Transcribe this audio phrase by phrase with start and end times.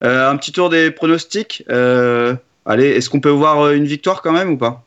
[0.00, 1.64] un petit tour des pronostics.
[1.68, 4.84] allez, est-ce qu'on peut voir une victoire quand même ou pas?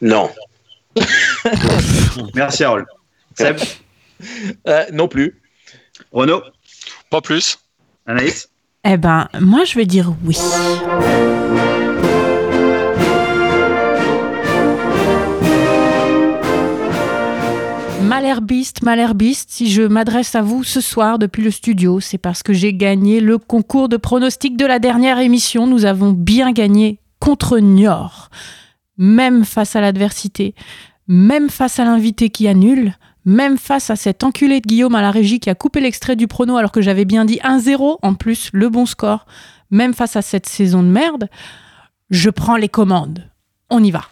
[0.00, 0.30] Non.
[2.34, 2.86] Merci Harold.
[3.36, 3.58] Seb?
[4.92, 5.40] Non plus.
[6.12, 6.42] Renaud?
[7.10, 7.58] Pas plus.
[8.06, 8.48] Anaïs?
[8.84, 10.38] Eh ben, moi je vais dire oui.
[18.20, 22.52] Malherbiste, Malherbiste, si je m'adresse à vous ce soir depuis le studio, c'est parce que
[22.52, 25.66] j'ai gagné le concours de pronostic de la dernière émission.
[25.66, 28.28] Nous avons bien gagné contre Niort.
[28.98, 30.54] Même face à l'adversité,
[31.08, 32.92] même face à l'invité qui annule,
[33.24, 36.28] même face à cet enculé de Guillaume à la régie qui a coupé l'extrait du
[36.28, 39.24] prono alors que j'avais bien dit 1-0, en plus le bon score,
[39.70, 41.30] même face à cette saison de merde,
[42.10, 43.30] je prends les commandes.
[43.70, 44.02] On y va.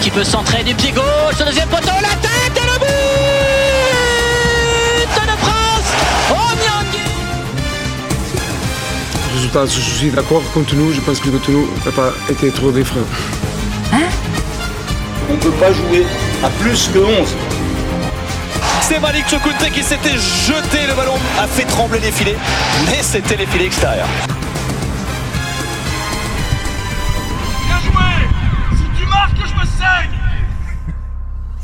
[0.00, 2.86] Qui peut centrer du pied gauche, au deuxième poteau, la tête et le but
[5.14, 5.90] de France
[9.34, 12.70] Résultat, je suis d'accord contre nous, je pense que contre nous n'a pas été trop
[12.70, 13.06] d'effrayant.
[13.92, 14.08] Hein
[15.28, 16.06] On ne peut pas jouer
[16.42, 17.28] à plus que 11.
[18.80, 22.36] C'est Malik Chokunte qui s'était jeté, le ballon a fait trembler les filets,
[22.86, 24.08] mais c'était les filets extérieurs.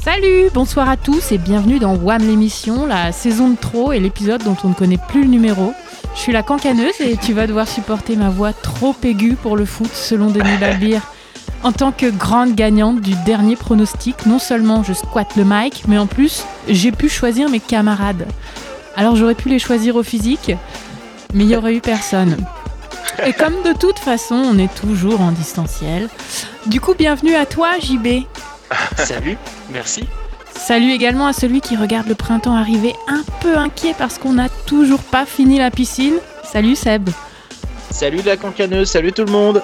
[0.05, 4.43] Salut, bonsoir à tous et bienvenue dans WAM l'émission, la saison de trop et l'épisode
[4.43, 5.73] dont on ne connaît plus le numéro.
[6.17, 9.65] Je suis la cancaneuse et tu vas devoir supporter ma voix trop aiguë pour le
[9.65, 11.03] foot selon Denis Balbir.
[11.63, 15.99] En tant que grande gagnante du dernier pronostic, non seulement je squatte le mic, mais
[15.99, 18.27] en plus j'ai pu choisir mes camarades.
[18.97, 20.51] Alors j'aurais pu les choisir au physique,
[21.33, 22.37] mais il n'y aurait eu personne.
[23.25, 26.09] Et comme de toute façon on est toujours en distanciel,
[26.67, 28.25] du coup bienvenue à toi JB.
[28.97, 29.37] Salut,
[29.71, 30.05] merci.
[30.55, 34.49] Salut également à celui qui regarde le printemps arriver un peu inquiet parce qu'on n'a
[34.67, 36.15] toujours pas fini la piscine.
[36.45, 37.11] Salut Seb.
[37.91, 39.63] Salut la cancaneuse, salut tout le monde.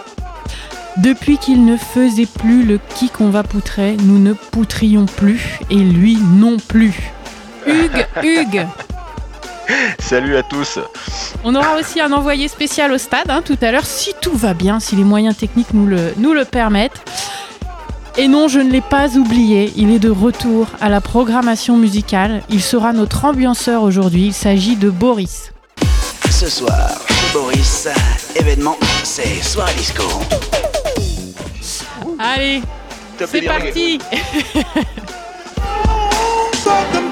[0.99, 5.77] Depuis qu'il ne faisait plus le qui qu'on va poutrer, nous ne poutrions plus et
[5.77, 7.13] lui non plus.
[7.67, 8.67] Hugues, Hugues.
[9.99, 10.79] Salut à tous.
[11.45, 14.55] On aura aussi un envoyé spécial au stade hein, tout à l'heure, si tout va
[14.55, 17.01] bien, si les moyens techniques nous le, nous le permettent.
[18.17, 22.43] Et non, je ne l'ai pas oublié, il est de retour à la programmation musicale.
[22.51, 25.53] Il sera notre ambianceur aujourd'hui, il s'agit de Boris.
[26.31, 27.89] Ce soir, chez Boris,
[28.35, 30.03] événement, c'est Soirée Disco.
[32.19, 32.63] Allez,
[33.25, 34.01] c'est parti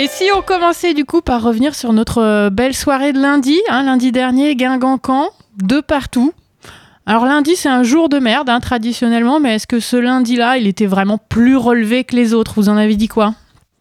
[0.00, 3.82] Et si on commençait du coup par revenir sur notre belle soirée de lundi, hein,
[3.82, 6.32] lundi dernier, Guingamp-Camp, de partout,
[7.04, 10.68] alors lundi, c'est un jour de merde, hein, traditionnellement, mais est-ce que ce lundi-là, il
[10.68, 12.52] était vraiment plus relevé que les autres?
[12.54, 13.34] Vous en avez dit quoi?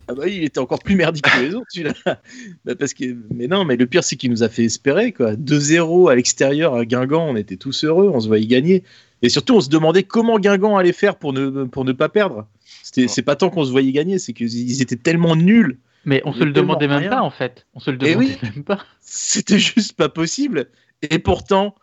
[0.08, 1.94] Ah bah, il était encore plus merdique que les autres, celui-là.
[2.66, 5.36] Bah, parce que, mais non, mais le pire, c'est qu'il nous a fait espérer, quoi.
[5.36, 8.84] 2-0 à l'extérieur à Guingamp, on était tous heureux, on se voyait gagner.
[9.22, 12.48] Et surtout, on se demandait comment Guingamp allait faire pour ne, pour ne pas perdre.
[12.82, 15.78] C'est pas tant qu'on se voyait gagner, c'est qu'ils étaient tellement nuls.
[16.08, 17.68] Mais on se le demandait même pas, en fait.
[17.74, 18.80] On se le demandait oui, même pas.
[19.02, 20.70] C'était juste pas possible.
[21.02, 21.76] Et pourtant,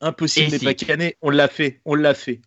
[0.00, 2.40] Impossible n'est pas canné, on l'a fait, on l'a fait.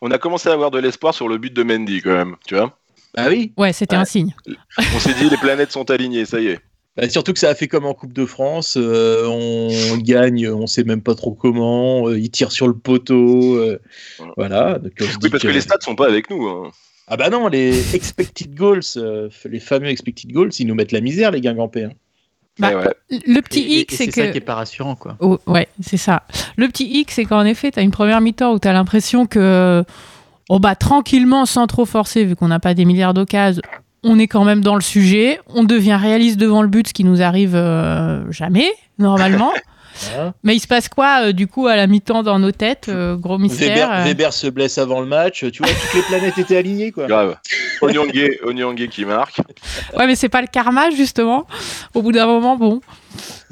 [0.00, 2.54] On a commencé à avoir de l'espoir sur le but de Mendy quand même, tu
[2.54, 2.78] vois
[3.14, 3.52] Bah oui.
[3.58, 4.34] Ouais, c'était un signe.
[4.78, 6.60] On s'est dit les planètes sont alignées, ça y est.
[6.96, 10.66] Bah, surtout que ça a fait comme en Coupe de France, euh, on gagne, on
[10.66, 13.78] sait même pas trop comment, euh, il tire sur le poteau, euh,
[14.38, 14.78] voilà.
[14.82, 16.46] oui, parce que, les stats sont pas avec nous.
[16.46, 16.70] Hein.
[17.08, 18.80] Ah bah non, les expected goals,
[19.44, 21.84] les fameux expected goals, ils nous mettent la misère, les Guingampés.
[21.84, 21.92] Hein.
[22.58, 22.70] Bah,
[23.10, 24.14] le petit X, c'est que.
[24.14, 25.16] C'est ça qui est pas rassurant, quoi.
[25.20, 26.22] Oh, ouais, c'est ça.
[26.56, 29.26] Le petit X, c'est qu'en effet, tu as une première mi-temps où tu as l'impression
[29.26, 29.84] que.
[30.48, 33.62] On bat tranquillement, sans trop forcer, vu qu'on n'a pas des milliards d'occasions,
[34.04, 35.40] on est quand même dans le sujet.
[35.48, 39.52] On devient réaliste devant le but, ce qui nous arrive euh, jamais, normalement.
[40.42, 43.16] Mais il se passe quoi, euh, du coup, à la mi-temps dans nos têtes euh,
[43.16, 43.90] Gros mystère.
[43.92, 44.04] Euh.
[44.04, 45.44] Weber, se blesse avant le match.
[45.50, 47.06] Tu vois, toutes les planètes étaient alignées, quoi.
[47.06, 47.36] Grave.
[47.82, 49.40] Onyangé qui marque.
[49.96, 51.46] Ouais, mais c'est pas le karma, justement.
[51.94, 52.80] Au bout d'un moment, bon.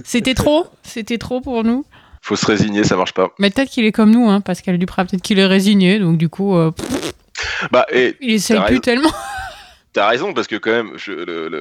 [0.04, 0.66] C'était trop?
[0.82, 1.84] C'était trop pour nous?
[2.22, 3.28] Faut se résigner, ça marche pas.
[3.38, 5.04] Mais peut-être qu'il est comme nous, hein, Pascal Duprat.
[5.04, 5.98] Peut-être qu'il est résigné.
[5.98, 6.56] Donc, du coup.
[7.70, 9.10] bah, et il essaye plus tellement.
[9.94, 10.96] T'as raison parce que quand même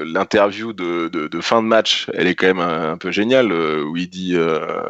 [0.06, 4.10] l'interview de, fin de match, elle est quand même un, peu géniale euh, où il
[4.10, 4.82] dit euh,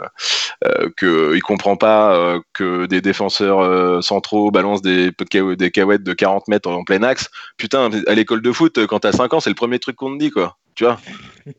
[0.66, 6.48] euh, que il comprend pas euh, que des défenseurs centraux balancent des des de 40
[6.48, 7.30] mètres en plein axe.
[7.58, 10.20] Putain, à l'école de foot, quand t'as 5 ans, c'est le premier truc qu'on te
[10.20, 10.58] dit quoi.
[10.76, 10.98] Tu vois?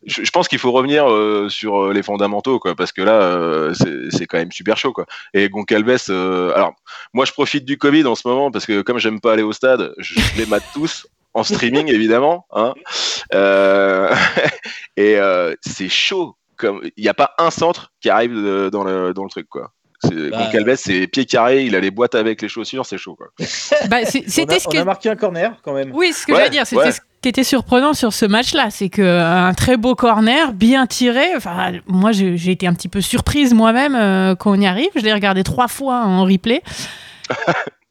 [0.07, 3.21] Je, je pense qu'il faut revenir euh, sur euh, les fondamentaux, quoi, parce que là,
[3.21, 5.07] euh, c'est- quand même super chaud, quoi.
[5.35, 6.75] Et Goncalves, euh, alors,
[7.13, 9.53] moi, je profite du Covid en ce moment parce que comme j'aime pas aller au
[9.53, 12.47] stade, je les mate tous en streaming, évidemment.
[12.53, 12.75] Hein.
[13.35, 14.15] Euh,
[14.97, 16.37] et euh, c'est chaud.
[16.57, 19.49] Comme il n'y a pas un centre qui arrive de- dans le dans le truc,
[19.49, 19.73] quoi.
[20.05, 23.17] C'est- Bah, Goncalves, c'est pied carré, il a les boîtes avec les chaussures, c'est chaud,
[23.17, 23.27] quoi.
[23.89, 25.91] Bah, c'était a, ce on a marqué un corner quand même.
[25.93, 26.93] Oui, ce que Ouais, j'allais dire, c'était ouais.
[26.93, 30.87] ce qui était surprenant sur ce match-là, c'est que euh, un très beau corner, bien
[30.87, 31.35] tiré.
[31.35, 34.91] Enfin, moi, j'ai j'ai été un petit peu surprise moi-même euh, quand on y arrive.
[34.95, 36.63] Je l'ai regardé trois fois en replay.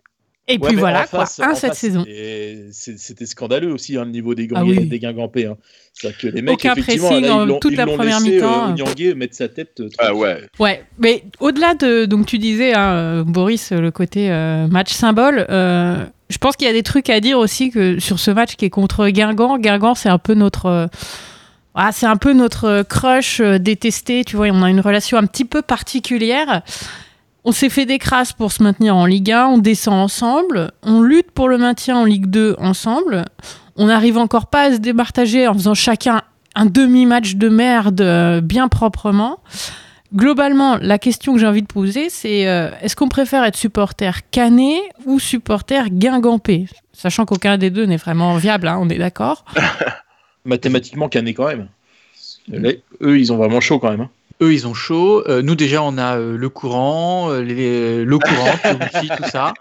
[0.45, 2.03] Et Ouais, puis voilà, quoi, face- un en cette face, saison.
[2.03, 4.85] c'était- scandaleux aussi, hein, le niveau des, Ah Ganguais- oui.
[4.87, 5.45] des Guingampais.
[5.45, 5.55] Hein.
[5.93, 8.71] C'est-à-dire que les mecs, Aucun effectivement, pressing là, ils toute ils la première laissé, mi-temps.
[8.71, 9.79] euh, mettre sa tête.
[9.79, 10.41] euh, Ah ouais.
[10.59, 12.03] Ouais, mais au-delà de.
[12.05, 16.67] Donc, tu disais, hein, euh, Boris, le côté euh, match symbole, euh, je pense qu'il
[16.67, 19.59] y a des trucs à dire aussi que sur ce match qui est contre Guingamp.
[19.59, 20.65] Guingamp, c'est un peu notre.
[20.65, 20.87] euh,
[21.75, 25.25] ah, c'est un peu notre crush euh, détesté, tu vois, on a une relation un
[25.25, 26.63] petit peu particulière.
[27.45, 31.01] On s'est fait des crasses pour se maintenir en Ligue 1, on descend ensemble, on
[31.01, 33.25] lutte pour le maintien en Ligue 2 ensemble,
[33.75, 36.21] on n'arrive encore pas à se départager en faisant chacun
[36.55, 39.39] un demi-match de merde euh, bien proprement.
[40.15, 44.29] Globalement, la question que j'ai envie de poser, c'est euh, est-ce qu'on préfère être supporter
[44.29, 46.67] canet ou supporter guingampé?
[46.93, 49.43] Sachant qu'aucun des deux n'est vraiment viable, hein, on est d'accord.
[50.45, 51.67] Mathématiquement, cané quand même.
[52.47, 52.69] Là,
[53.01, 54.01] eux, ils ont vraiment chaud quand même.
[54.01, 54.09] hein.
[54.43, 55.23] Eux, ils ont chaud.
[55.29, 59.29] Euh, nous, déjà, on a euh, le courant, euh, les- l'eau courante, le wifi, tout
[59.29, 59.53] ça.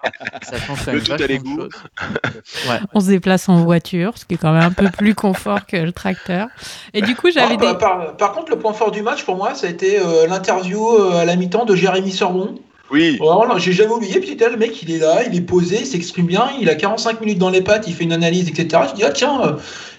[0.43, 1.17] Ça change quand même tout à.
[2.71, 2.81] Ouais.
[2.95, 5.77] On se déplace en voiture, ce qui est quand même un peu plus confort que
[5.77, 6.49] le tracteur.
[6.95, 7.79] Et du coup, j'avais Ah, des...
[7.79, 10.89] par, par contre, le point fort du match pour moi, ça a été euh, l'interview
[10.97, 12.57] euh, à la mi-temps de Jérémy Sorbon.
[12.91, 13.17] Oui.
[13.19, 14.21] Vraiment, j'ai jamais oublié.
[14.21, 17.21] Puis le mec, il est là, il est posé, il s'exprime bien, il a 45
[17.23, 18.83] minutes dans les pattes, il fait une analyse, etc.
[18.91, 19.53] Je dis, ah tiens, euh,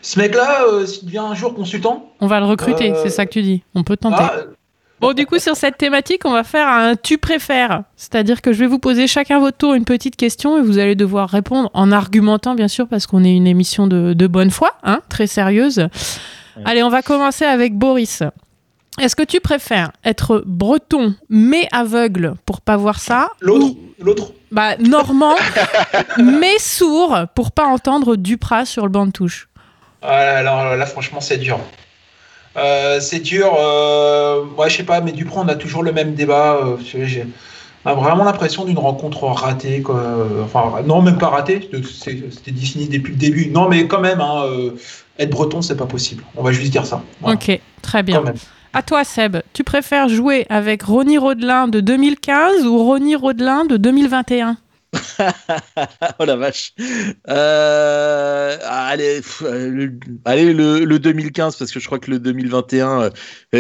[0.04, 2.12] ce mec-là, euh, s'il devient un jour consultant.
[2.20, 3.64] On va le recruter, Euh, c'est ça que tu dis.
[3.74, 4.18] On peut tenter.
[4.20, 4.34] Ah,
[5.04, 7.84] Bon, du coup, sur cette thématique, on va faire un tu préfères.
[7.98, 10.96] C'est-à-dire que je vais vous poser chacun votre tour une petite question et vous allez
[10.96, 14.78] devoir répondre en argumentant, bien sûr, parce qu'on est une émission de, de bonne foi,
[14.82, 15.90] hein, très sérieuse.
[16.64, 18.24] Allez, on va commencer avec Boris.
[18.98, 23.32] Est-ce que tu préfères être breton mais aveugle pour pas voir ça?
[23.42, 24.32] L'autre, l'autre.
[24.54, 25.36] Bah, normand
[26.18, 29.50] mais sourd pour pas entendre Duprat sur le banc de touche?
[30.02, 31.60] Ah, alors là, franchement, c'est dur.
[32.58, 33.54] Euh, c'est dur.
[33.60, 36.58] Euh, ouais, je sais pas, mais Dupont, on a toujours le même débat.
[36.64, 37.26] euh, j'ai-
[37.86, 39.82] vraiment l'impression d'une rencontre ratée.
[39.82, 40.02] Quoi.
[40.44, 41.70] Enfin, non, même pas ratée.
[41.92, 43.50] C'était défini depuis le début.
[43.50, 44.70] Non, mais quand même, hein, euh,
[45.20, 46.24] être breton, c'est pas possible.
[46.38, 47.02] On va juste dire ça.
[47.22, 47.36] Voilà.
[47.36, 48.24] Ok, très bien.
[48.76, 53.78] À toi, Seb, tu préfères jouer avec Ronnie Rodelin de 2015 ou Ronnie Rodelin de
[53.78, 54.58] 2021
[56.20, 56.74] oh la vache.
[57.30, 59.94] Euh, allez, pff, euh, le,
[60.26, 63.10] allez le, le 2015 parce que je crois que le 2021 euh,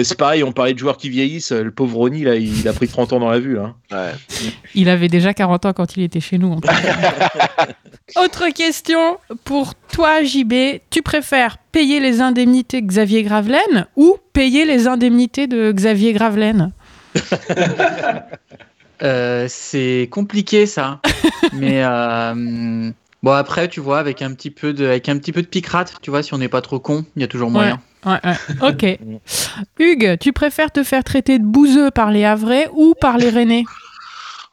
[0.04, 0.44] c'est pareil.
[0.44, 1.52] On parlait de joueurs qui vieillissent.
[1.52, 3.76] Le pauvre Ronnie là, il a pris 30 ans dans la vue là.
[4.76, 6.54] Il avait déjà 40 ans quand il était chez nous.
[6.54, 6.60] en.
[8.24, 10.54] Autre question pour toi, JB.
[10.90, 16.72] Tu préfères payer les indemnités de Xavier Gravelaine ou payer les indemnités de Xavier Gravelaine
[19.02, 21.00] Euh, c'est compliqué ça.
[21.54, 22.92] Mais euh,
[23.24, 25.96] bon après tu vois avec un petit peu de avec un petit peu de picrate,
[26.02, 27.80] tu vois si on n'est pas trop con, il y a toujours moyen.
[28.06, 28.36] Ouais, ouais.
[28.62, 29.00] Ok.
[29.80, 33.64] Hugues, tu préfères te faire traiter de bouseux par les Havrais ou par les Rennais?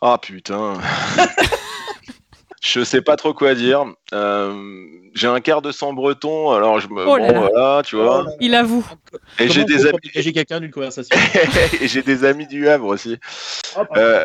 [0.01, 0.75] Ah putain.
[2.61, 3.85] je sais pas trop quoi dire.
[4.13, 4.85] Euh,
[5.15, 7.07] j'ai un quart de sang breton, alors je me.
[7.07, 7.49] Oh là bon, là.
[7.53, 8.27] voilà, tu vois.
[8.41, 8.87] Il avoue.
[9.39, 9.99] Et j'ai des amis.
[9.99, 11.17] protéger quelqu'un d'une conversation.
[11.81, 13.19] et j'ai des amis du Havre aussi.
[13.97, 14.25] Euh,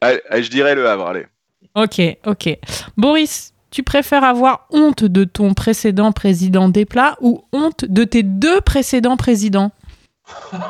[0.00, 1.26] allez, allez, je dirais le Havre, allez.
[1.74, 2.58] Ok, ok.
[2.96, 8.22] Boris, tu préfères avoir honte de ton précédent président des plats ou honte de tes
[8.22, 9.72] deux précédents présidents?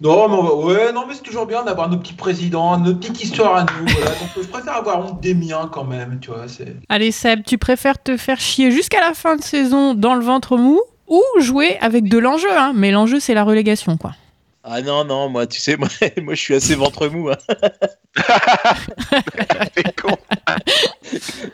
[0.00, 3.56] Non, mais, ouais, non, mais c'est toujours bien d'avoir nos petits présidents, nos petites histoires
[3.56, 3.86] à nous.
[3.96, 4.10] voilà.
[4.10, 6.44] Donc, je préfère avoir honte des miens quand même, tu vois.
[6.90, 10.58] Allez Seb, tu préfères te faire chier jusqu'à la fin de saison dans le ventre
[10.58, 14.12] mou ou jouer avec de l'enjeu hein Mais l'enjeu c'est la relégation quoi.
[14.68, 15.88] Ah non non moi tu sais moi,
[16.22, 17.30] moi je suis assez ventre mou.
[17.30, 17.36] Hein.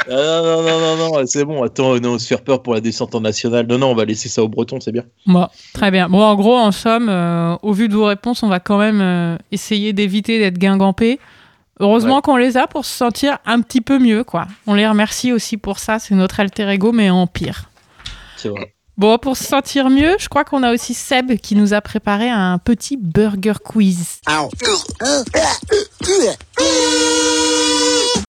[0.09, 2.81] Ah, non non non non non c'est bon attends non se faire peur pour la
[2.81, 5.05] descente en nationale non non on va laisser ça aux Bretons c'est bien.
[5.27, 6.09] Bon, très bien.
[6.09, 9.01] Bon, en gros, en somme, euh, au vu de vos réponses, on va quand même
[9.01, 11.21] euh, essayer d'éviter d'être guingampé.
[11.81, 12.23] Heureusement Ouais.
[12.23, 14.47] qu'on les a pour se sentir un petit peu mieux, quoi.
[14.67, 15.99] On les remercie aussi pour ça.
[15.99, 17.71] C'est notre alter ego, mais en pire.
[18.37, 18.75] C'est vrai.
[19.03, 22.31] Bon, pour se sentir mieux, je crois qu'on a aussi Seb qui nous a préparé
[22.31, 24.21] un petit burger quiz.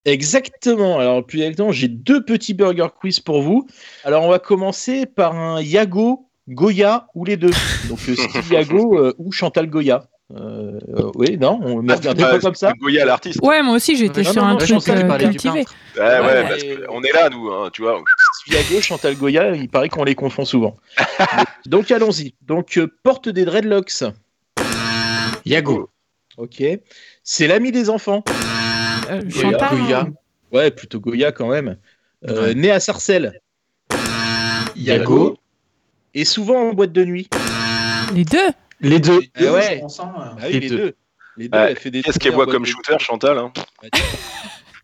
[0.03, 0.97] Exactement.
[0.97, 3.67] Alors, plus exactement, j'ai deux petits burger quiz pour vous.
[4.03, 7.51] Alors, on va commencer par un Yago Goya ou les deux.
[7.87, 10.07] Donc euh, Steve Yago euh, ou Chantal Goya.
[10.35, 12.73] Euh, euh, oui, non, on ne Ah, regardait pas comme ça.
[12.79, 13.39] Goya l'artiste.
[13.43, 14.79] Ouais, moi aussi j'étais sur non, un non, truc
[15.19, 15.65] cultivé.
[15.95, 18.01] Ouais, ouais, Ouais, parce qu'on est là, nous, hein, tu vois.
[18.47, 20.75] Yago, Chantal Goya, il paraît qu'on les confond souvent.
[21.65, 22.35] Donc allons-y.
[22.41, 24.03] Donc euh, porte des dreadlocks.
[25.45, 25.89] Yago.
[26.37, 26.63] Ok.
[27.23, 28.23] C'est l'ami des enfants.
[29.09, 29.51] Euh, Goya.
[29.51, 29.77] Chantal.
[29.77, 30.07] Goya.
[30.51, 31.77] Ouais, plutôt Goya quand même.
[32.27, 33.39] Euh, Né à Sarcelles.
[34.75, 35.37] Yago.
[36.13, 37.29] Et souvent en boîte de nuit.
[38.13, 38.37] Les deux.
[38.81, 39.21] Les deux.
[39.39, 39.81] Ouais.
[39.81, 39.87] hein.
[39.99, 40.77] Ah oui, Les les deux.
[40.77, 40.95] deux.
[41.37, 41.71] Les deux, Ouais.
[41.71, 43.51] elle fait des Qu'est-ce qu'elle voit comme shooter, Chantal hein.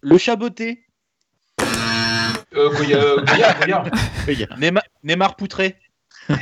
[0.02, 0.84] Le chaboté.
[2.60, 3.84] Euh, Goya, euh, Goya,
[4.26, 4.48] Goya.
[4.58, 5.76] Neymar, Neymar Poutré.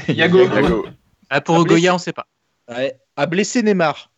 [0.08, 0.40] Yago.
[0.50, 0.88] Yago.
[1.30, 1.70] Ah, pour Ah, blessé.
[1.76, 2.26] Goya, on sait pas.
[2.68, 2.98] Ouais.
[3.16, 4.10] A blessé Neymar.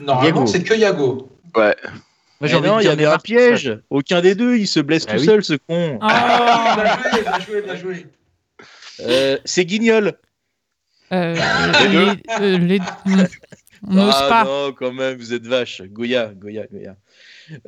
[0.00, 1.28] Normalement, c'est que Yago.
[1.54, 1.74] Ouais.
[2.40, 3.78] Moi, Eh non, il y avait un piège.
[3.88, 5.24] Aucun des deux, il se blesse Bah tout oui.
[5.26, 5.98] seul, ce con.
[6.02, 6.82] Ah, Oh.
[6.82, 8.06] bien joué, bien joué, bien joué.
[9.00, 10.14] Euh, c'est Guignol.
[11.12, 11.34] Euh,
[11.88, 12.80] les, euh, les-.
[13.88, 14.44] On n'ose ah pas.
[14.44, 15.80] non, quand même, vous êtes vache.
[15.82, 16.96] Goya, Goya, Goya.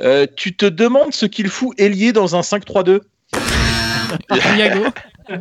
[0.01, 3.01] Euh, tu te demandes ce qu'il fout ailier dans un 5-3-2
[4.57, 4.85] Yago.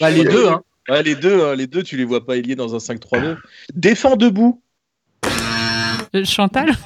[0.00, 0.62] Bah, les deux, hein.
[0.88, 3.36] Ouais, les deux, hein, les deux, tu les vois pas ailier dans un 5-3-2.
[3.74, 4.62] Défends debout.
[6.14, 6.70] Euh, Chantal.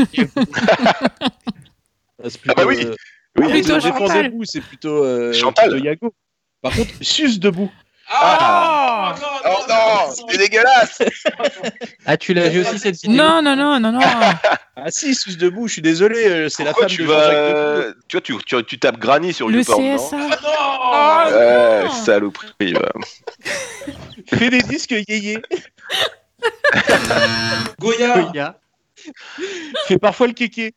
[2.25, 2.85] Ah, Ah bah plutôt, oui.
[2.87, 2.95] euh,
[3.39, 4.27] Oui, Plutôt défends Chantal.
[4.31, 5.71] debout, c'est plutôt, euh, Chantal.
[5.71, 6.15] plutôt Yago.
[6.61, 7.71] Par contre, suce debout.
[8.15, 9.15] Ah,
[9.45, 10.99] Oh non, c'est dégueulasse
[12.07, 14.01] Ah, tu l'as vu aussi cette vidéo Non, non, non, non, non.
[14.77, 17.25] Ah si, suce debout, je suis désolé, euh, c'est la femme tu de vas...
[17.25, 18.01] Jean-Jacques Debout.
[18.09, 20.17] Tu vois, tu, tu, tu tapes Granny sur Le YouPorn, non CSA.
[20.95, 21.91] Ah non Ouais, non.
[21.91, 22.93] saloperie, va.
[24.39, 25.39] Fais des disques yéyé.
[27.79, 28.19] Goya.
[28.23, 28.59] Goya.
[29.87, 30.75] Fais parfois le kéké.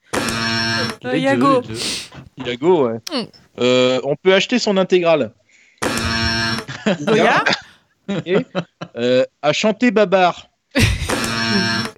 [1.06, 1.62] Euh, Yago.
[1.62, 1.76] deux, les
[2.44, 2.50] deux.
[2.52, 3.00] Yago, ouais.
[3.12, 3.24] Mm.
[3.60, 5.32] Euh, on peut acheter son intégrale.
[7.02, 7.44] Goya.
[8.26, 8.38] Et,
[8.98, 10.48] euh, à chanter Babar.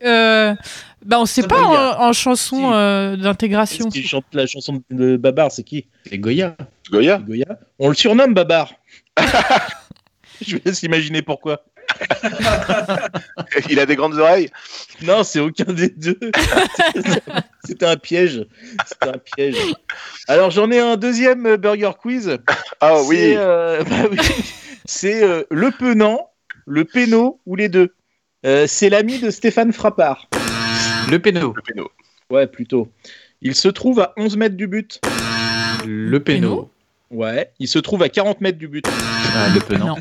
[0.03, 0.55] Euh,
[1.05, 1.65] bah, on sait pas aller.
[1.97, 2.73] en, en chanson Si.
[2.73, 3.89] euh, d'intégration.
[3.89, 5.87] Qu'il chante la chanson de Babar C'est qui?
[6.09, 6.55] C'est Goya.
[6.91, 7.57] Goya Goya.
[7.79, 8.71] On le surnomme Babar.
[10.45, 11.63] Je vous laisse imaginer pourquoi.
[13.69, 14.49] Il a des grandes oreilles
[15.01, 16.19] Non, c'est aucun des deux.
[17.63, 18.45] C'était un piège.
[18.85, 19.55] C'était un piège.
[20.27, 22.37] Alors j'en ai un deuxième euh, Burger Quiz.
[22.81, 24.17] Ah oui euh, bah oui.
[24.89, 26.31] C'est euh, le penant,
[26.65, 27.93] le péno ou les deux.
[28.45, 30.29] Euh, c'est l'ami de Stéphane Frappard.
[31.11, 31.53] Le péno.
[31.53, 31.91] Le péno.
[32.29, 32.89] Ouais, plutôt.
[33.41, 35.01] Il se trouve à 11 mètres du but.
[35.85, 36.71] Le péno.
[37.11, 37.51] Ouais.
[37.59, 38.87] Il se trouve à 40 mètres du but.
[39.35, 39.97] Ah, le penant.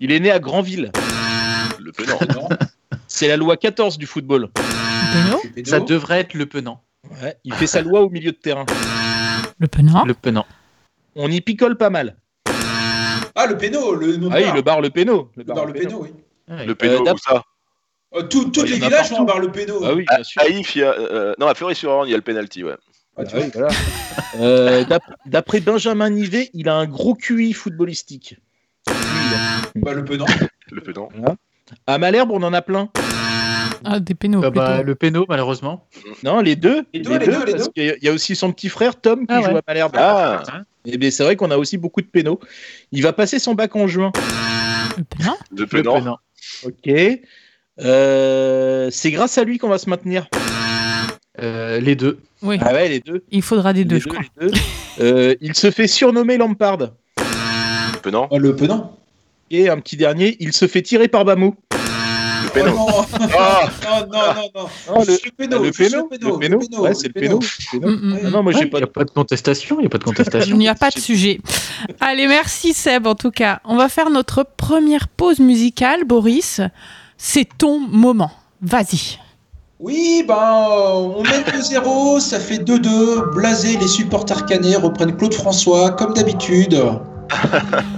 [0.00, 0.90] Il est né à Granville.
[1.78, 2.18] Le péno.
[3.06, 4.48] C'est la loi 14 du football.
[5.12, 5.64] Péno.
[5.64, 6.82] Ça devrait être le penant.
[7.22, 7.36] Ouais.
[7.44, 8.66] Il fait sa loi au milieu de terrain.
[9.60, 10.04] Le penant.
[10.04, 10.44] Le penant.
[11.14, 12.16] On y picole pas mal.
[13.36, 14.54] Ah, le péno, le nom de Ah oui, bar.
[14.54, 15.30] le bar le péno.
[15.36, 16.08] Le bar, le péno, oui.
[16.66, 17.42] Le péno, où ça
[18.14, 19.80] Euh, tout- Tous les villages ont un bar le péno.
[19.84, 20.40] Ah oui, À bien sûr.
[20.42, 20.92] Haïf, il y a...
[20.92, 22.74] euh, non, à Fleury-sur-Orne, il y a le penalty, ouais.
[23.16, 23.68] Ah, tu Ah oui, voilà.
[24.40, 28.36] Euh, d'ap- D'après Benjamin Nivet, il a un gros QI footballistique.
[29.76, 30.24] Bah, le péno.
[30.70, 31.08] Le péno.
[31.86, 32.88] À Malherbe, on en a plein.
[33.88, 34.40] Ah, des pénaux.
[34.44, 35.86] Ah bah, le péno, malheureusement.
[36.24, 36.84] Non, les deux.
[36.92, 37.70] Les deux, les deux, les parce deux.
[37.72, 39.58] qu'il y a- Il y a aussi son petit frère Tom qui Ah joue ouais.
[39.58, 39.92] à Malherbe.
[39.96, 40.42] Ah
[40.84, 42.40] Et bien c'est vrai qu'on a aussi beaucoup de pénaux.
[42.92, 44.12] Il va passer son bac en juin.
[44.98, 45.36] Le pénant.
[45.68, 45.92] Péno.
[45.94, 46.18] penant.
[46.64, 46.90] Ok.
[47.80, 50.28] Euh, c'est grâce à lui qu'on va se maintenir.
[51.42, 52.18] Euh, les deux.
[52.42, 52.58] Oui.
[52.62, 53.24] Ah ouais, les deux.
[53.30, 54.22] Il faudra des deux, Les je crois.
[54.40, 54.54] les deux.
[55.00, 56.78] Euh, il se fait surnommer Lampard.
[56.78, 58.26] Le péno.
[58.30, 58.84] Ah, le péno.
[59.50, 61.54] Et un petit dernier, il se fait tirer par Bamou.
[62.62, 63.28] Oh, non.
[63.38, 64.68] Ah non, non, non, non.
[64.94, 67.38] Oh, le, Le péno, le péno, le le péno, ouais, c'est le péno.
[67.74, 68.18] Mm, mm.
[68.26, 68.92] Ah non, moi Ouais, j'ai pas Il n'y a de...
[68.92, 69.76] pas de contestation.
[69.78, 70.56] Il n'y a pas de Il contestation.
[70.56, 71.40] n'y a pas de sujet.
[72.00, 73.60] Allez, merci Seb en tout cas.
[73.64, 76.60] On va faire notre première pause musicale, Boris.
[77.18, 78.30] C'est ton moment.
[78.62, 79.18] Vas-y.
[79.78, 83.34] Oui, ben, on mène 2-0, ça fait 2-2.
[83.34, 86.82] Blasé, les supporters canets reprennent Claude François, comme d'habitude.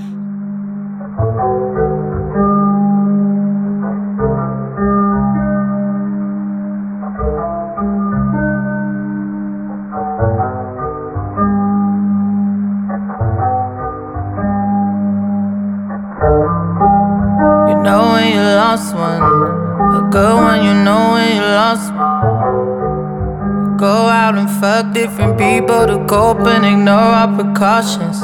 [26.09, 28.23] cope and ignore our precautions.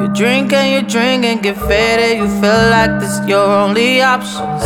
[0.00, 2.16] You drink and you drink and get faded.
[2.16, 4.62] You feel like this your only options.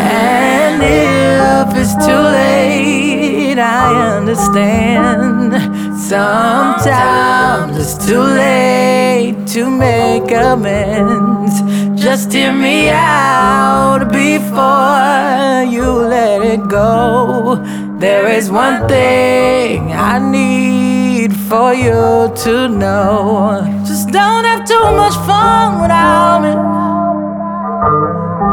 [0.00, 5.52] And if it's too late, I understand.
[6.00, 11.83] Sometimes it's too late to make amends.
[12.04, 17.56] Just hear me out before you let it go.
[17.98, 23.64] There is one thing I need for you to know.
[23.86, 26.52] Just don't have too much fun without me.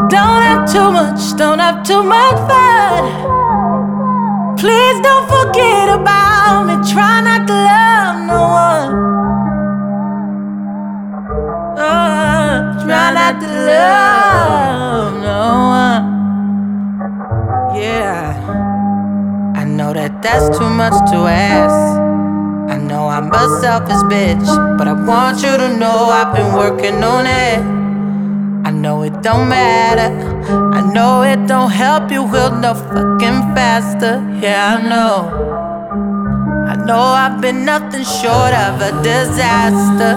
[0.08, 3.04] Don't have too much, don't have too much fun.
[4.56, 6.76] Please don't forget about me.
[6.90, 9.41] Try not to love no one.
[12.92, 15.44] Try not to love no
[15.80, 16.04] one.
[17.80, 18.36] Yeah.
[19.56, 21.20] I know that that's too much to
[21.56, 21.80] ask.
[22.74, 24.46] I know I'm a selfish bitch,
[24.78, 27.60] but I want you to know I've been working on it.
[28.68, 30.10] I know it don't matter.
[30.78, 34.16] I know it don't help you heal no fucking faster.
[34.44, 35.16] Yeah, I know.
[36.74, 40.14] I know I've been nothing short of a disaster.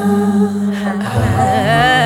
[0.77, 2.04] It's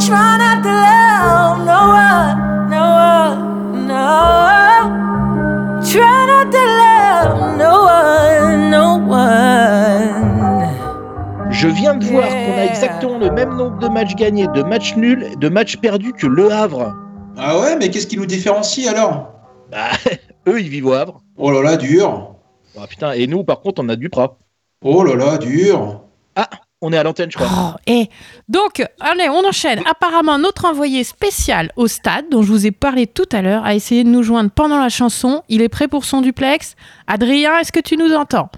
[0.00, 5.80] Try not to love no one, no one, no.
[5.84, 10.70] Try not to love no one, no one.
[11.50, 14.96] Je viens de voir qu'on a exactement le même nombre de matchs gagnés, de matchs
[14.96, 16.94] nuls, de matchs perdus que Le Havre.
[17.36, 19.32] Ah ouais, mais qu'est-ce qui nous différencie alors?
[19.70, 19.90] Bah,
[20.48, 21.20] eux, ils vivent au Havre.
[21.36, 22.36] Oh là là, dur.
[22.80, 24.38] Ah, putain, et nous, par contre, on a Duprat.
[24.82, 26.00] Oh là là, dur.
[26.82, 27.48] On est à l'antenne, je crois.
[27.52, 28.08] Oh, et
[28.48, 29.82] donc, allez, on enchaîne.
[29.84, 33.74] Apparemment, notre envoyé spécial au stade, dont je vous ai parlé tout à l'heure, a
[33.74, 35.42] essayé de nous joindre pendant la chanson.
[35.50, 36.76] Il est prêt pour son duplex.
[37.06, 38.48] Adrien, est-ce que tu nous entends?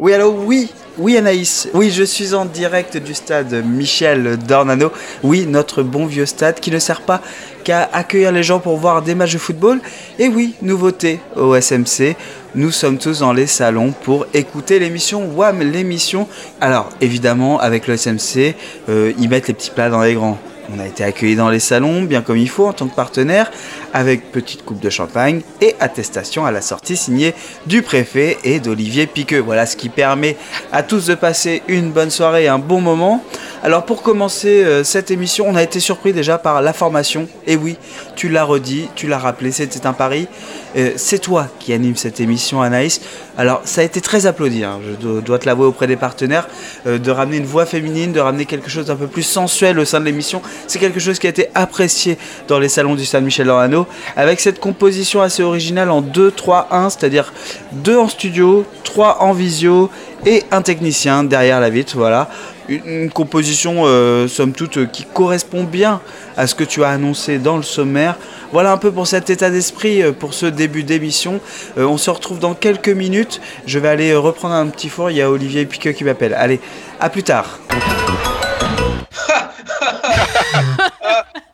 [0.00, 4.92] Oui, allô, oui, oui Anaïs, oui je suis en direct du stade Michel Dornano,
[5.24, 7.20] oui notre bon vieux stade qui ne sert pas
[7.64, 9.80] qu'à accueillir les gens pour voir des matchs de football,
[10.18, 12.16] et oui, nouveauté au SMC,
[12.54, 16.26] nous sommes tous dans les salons pour écouter l'émission WAM, l'émission,
[16.60, 18.54] alors évidemment avec le SMC,
[18.88, 20.38] euh, ils mettent les petits plats dans les grands.
[20.74, 23.50] On a été accueillis dans les salons, bien comme il faut, en tant que partenaire,
[23.94, 27.34] avec petite coupe de champagne et attestation à la sortie signée
[27.66, 29.40] du préfet et d'Olivier Piqueux.
[29.40, 30.36] Voilà ce qui permet
[30.70, 33.24] à tous de passer une bonne soirée et un bon moment.
[33.62, 37.28] Alors pour commencer euh, cette émission, on a été surpris déjà par la formation.
[37.46, 37.78] Et oui,
[38.14, 40.28] tu l'as redit, tu l'as rappelé, c'était un pari.
[40.76, 43.00] Euh, c'est toi qui anime cette émission, Anaïs.
[43.36, 46.48] Alors ça a été très applaudi, hein, je do- dois te l'avouer auprès des partenaires,
[46.86, 49.84] euh, de ramener une voix féminine, de ramener quelque chose d'un peu plus sensuel au
[49.84, 50.42] sein de l'émission.
[50.66, 54.40] C'est quelque chose qui a été apprécié dans les salons du Stade Michel Lorano, avec
[54.40, 57.32] cette composition assez originale en 2, 3, 1, c'est-à-dire
[57.72, 59.90] 2 en studio, 3 en visio
[60.26, 62.28] et un technicien derrière la vitre, voilà.
[62.68, 66.00] Une, composition, euh, somme toute, euh, qui correspond bien
[66.36, 68.16] à ce que tu as annoncé dans le sommaire.
[68.52, 71.40] Voilà un peu pour cet état d'esprit, euh, pour ce début d'émission.
[71.76, 73.40] Euh, on se retrouve dans quelques minutes.
[73.66, 75.10] Je vais aller reprendre un petit four.
[75.10, 76.34] Il y a Olivier Piqueux qui m'appelle.
[76.34, 76.60] Allez,
[77.00, 77.58] à plus tard.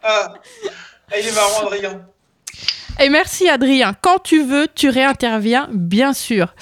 [0.03, 0.35] Ah,
[1.18, 2.00] il est marrant, Adrien.
[3.00, 3.92] Et merci Adrien.
[4.00, 6.55] Quand tu veux, tu réinterviens, bien sûr.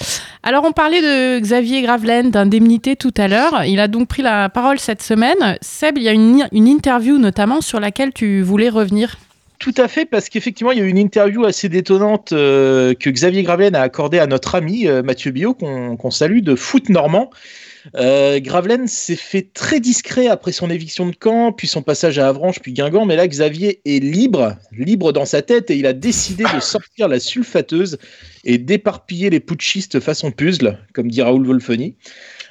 [0.45, 3.63] Alors on parlait de Xavier Gravelaine d'indemnité tout à l'heure.
[3.63, 5.57] Il a donc pris la parole cette semaine.
[5.61, 9.15] Seb, il y a une, une interview notamment sur laquelle tu voulais revenir.
[9.63, 13.09] Tout à fait, parce qu'effectivement, il y a eu une interview assez détonnante euh, que
[13.09, 17.29] Xavier Gravelaine a accordée à notre ami euh, Mathieu Billot, qu'on salue, de Foot Normand.
[17.95, 18.41] Euh,
[18.87, 22.73] s'est fait très discret après son éviction de Caen, puis son passage à Avranches, puis
[22.73, 26.59] Guingamp, mais là, Xavier est libre, libre dans sa tête, et il a décidé de
[26.59, 27.99] sortir la sulfateuse
[28.43, 31.95] et d'éparpiller les putschistes façon puzzle, comme dit Raoul Wolfoni.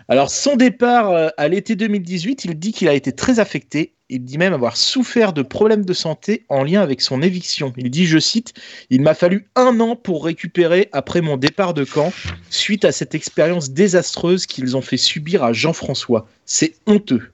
[0.09, 3.95] Alors, son départ euh, à l'été 2018, il dit qu'il a été très affecté.
[4.15, 7.73] Il dit même avoir souffert de problèmes de santé en lien avec son éviction.
[7.79, 8.53] Il dit, je cite,
[8.91, 12.13] Il m'a fallu un an pour récupérer après mon départ de Caen,
[12.51, 16.29] suite à cette expérience désastreuse qu'ils ont fait subir à Jean-François.
[16.45, 17.33] C'est honteux.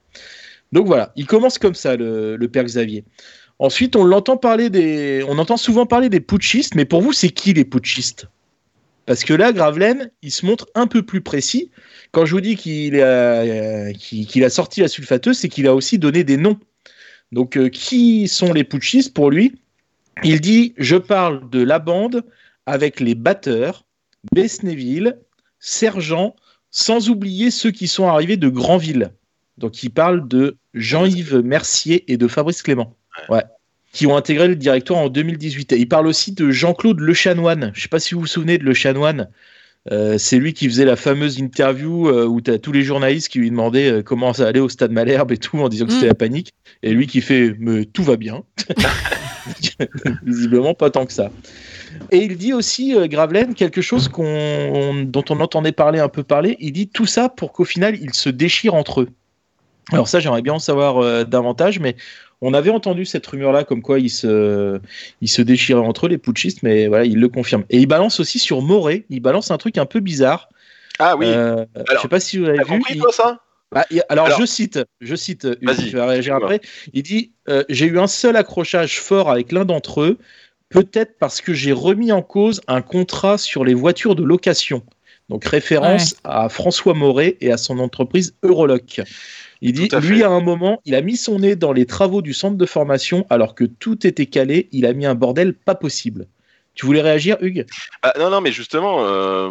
[0.71, 3.03] Donc voilà, il commence comme ça, le, père Xavier.
[3.59, 7.31] Ensuite, on l'entend parler des, on entend souvent parler des putschistes, mais pour vous, c'est
[7.31, 8.29] qui les putschistes?
[9.05, 11.71] Parce que là, Gravelaine, il se montre un peu plus précis.
[12.13, 16.23] Quand je vous dis qu'il euh, a sorti la sulfateuse, c'est qu'il a aussi donné
[16.23, 16.59] des noms.
[17.33, 19.55] Donc, euh, qui sont les putschistes pour lui?
[20.25, 22.25] Il dit Je parle de la bande
[22.67, 23.85] avec les batteurs,
[24.33, 25.19] Besnéville,
[25.61, 26.35] Sergent,
[26.71, 29.13] sans oublier ceux qui sont arrivés de Granville.
[29.57, 32.97] Donc il parle de Jean-Yves Mercier et de Fabrice Clément.
[33.29, 33.43] Ouais.
[33.93, 35.73] Qui ont intégré le directoire en 2018.
[35.73, 37.73] Et il parle aussi de Jean-Claude Le Chanoine.
[37.75, 39.29] Je ne sais pas si vous vous souvenez de Le Chanoine.
[39.91, 43.29] Euh, c'est lui qui faisait la fameuse interview euh, où tu as tous les journalistes
[43.29, 45.93] qui lui demandaient euh, comment ça allait au stade Malherbe et tout en disant que
[45.93, 46.09] c'était Mm.
[46.09, 46.53] la panique.
[46.83, 48.43] Et lui qui fait Mais tout va bien.
[50.25, 51.31] Visiblement pas tant que ça.
[52.11, 56.57] Et il dit aussi, Gravelaine, quelque chose qu'on, dont on entendait parler un peu parler.
[56.61, 59.09] Il dit tout ça pour qu'au final, ils se déchirent entre eux.
[59.91, 61.97] Alors ça, j'aimerais bien en savoir davantage, mais
[62.41, 64.79] on avait entendu cette rumeur-là, comme quoi ils se,
[65.21, 67.65] ils se déchiraient entre eux, les putschistes, mais voilà, il le confirme.
[67.71, 70.49] Et il balance aussi sur Moré, il balance un truc un peu bizarre.
[70.99, 71.27] Ah oui.
[71.29, 72.65] Euh, je sais pas si vous avez vu.
[72.65, 73.41] compris il- toi ça?
[73.71, 76.61] Bah, il- alors, Alors- je cite, je cite, tu vas réagir après.
[76.95, 80.19] Il dit euh, J'ai eu un seul accrochage fort avec l'un d'entre eux,
[80.71, 84.83] peut-être parce que j'ai remis en cause un contrat sur les voitures de location.
[85.29, 89.03] Donc, référence à François Moret et à son entreprise Euroloc.
[89.61, 90.25] Il dit à Lui, fait.
[90.25, 93.27] à un moment, il a mis son nez dans les travaux du centre de formation
[93.31, 94.69] alors que tout était calé.
[94.73, 96.27] Il a mis un bordel pas possible.
[96.75, 97.67] Tu voulais réagir, Hugues?
[98.03, 99.51] Ah, non, non, mais justement, euh,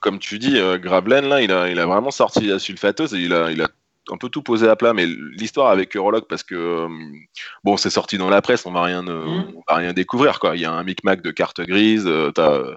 [0.00, 3.18] comme tu dis, euh, Grablen, là, il a, il a vraiment sorti la sulfateuse et
[3.18, 3.68] il a, il a
[4.10, 4.94] un peu tout posé à plat.
[4.94, 6.88] Mais l'histoire avec Euroloc, parce que, euh,
[7.62, 10.56] bon, c'est sorti dans la presse, on va rien, euh, on va rien découvrir, quoi.
[10.56, 12.74] Il y a un micmac de cartes grises, euh, t'as euh,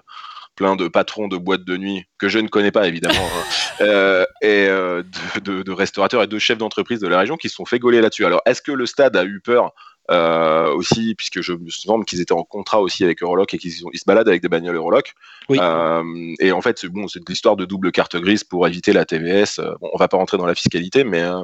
[0.60, 3.44] plein de patrons de boîtes de nuit que je ne connais pas, évidemment, hein,
[3.80, 5.02] euh, et euh,
[5.36, 7.78] de, de- de restaurateurs et de chefs d'entreprise de la région qui se sont fait
[7.78, 8.26] gauler là-dessus.
[8.26, 9.72] Alors, est-ce que le stade a eu peur
[10.10, 13.72] euh, aussi, puisque je me souviens qu'ils étaient en contrat aussi avec Euroloc et qu'ils
[13.92, 15.14] ils se baladent avec des bagnoles Euroloc.
[15.50, 16.02] Euh,
[16.40, 19.06] et en fait, c'est bon, c'est de l'histoire de double carte grise pour éviter la
[19.06, 19.60] TVS.
[19.80, 21.42] Bon, on va pas rentrer dans la fiscalité, mais euh,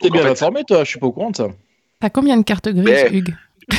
[0.00, 1.48] T'es bien fait, informé, toi Je suis pas au courant de ça.
[1.98, 3.34] T'as combien de cartes grises, Mais- Hugues?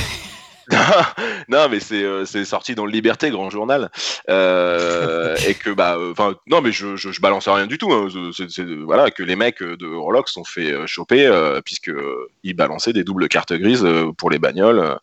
[1.48, 3.92] non, mais c'est euh, c'est sorti dans le Liberté, grand journal,
[4.30, 7.92] euh, et que bah, enfin, non, mais je, je, je balance rien du tout.
[7.94, 8.08] hein.
[8.36, 12.28] C'est- c'est- voilà, que les mecs de Euroloc sont fait euh, choper euh, puisque euh,
[12.44, 14.96] ils balançaient des doubles cartes grises euh, pour les bagnoles, euh,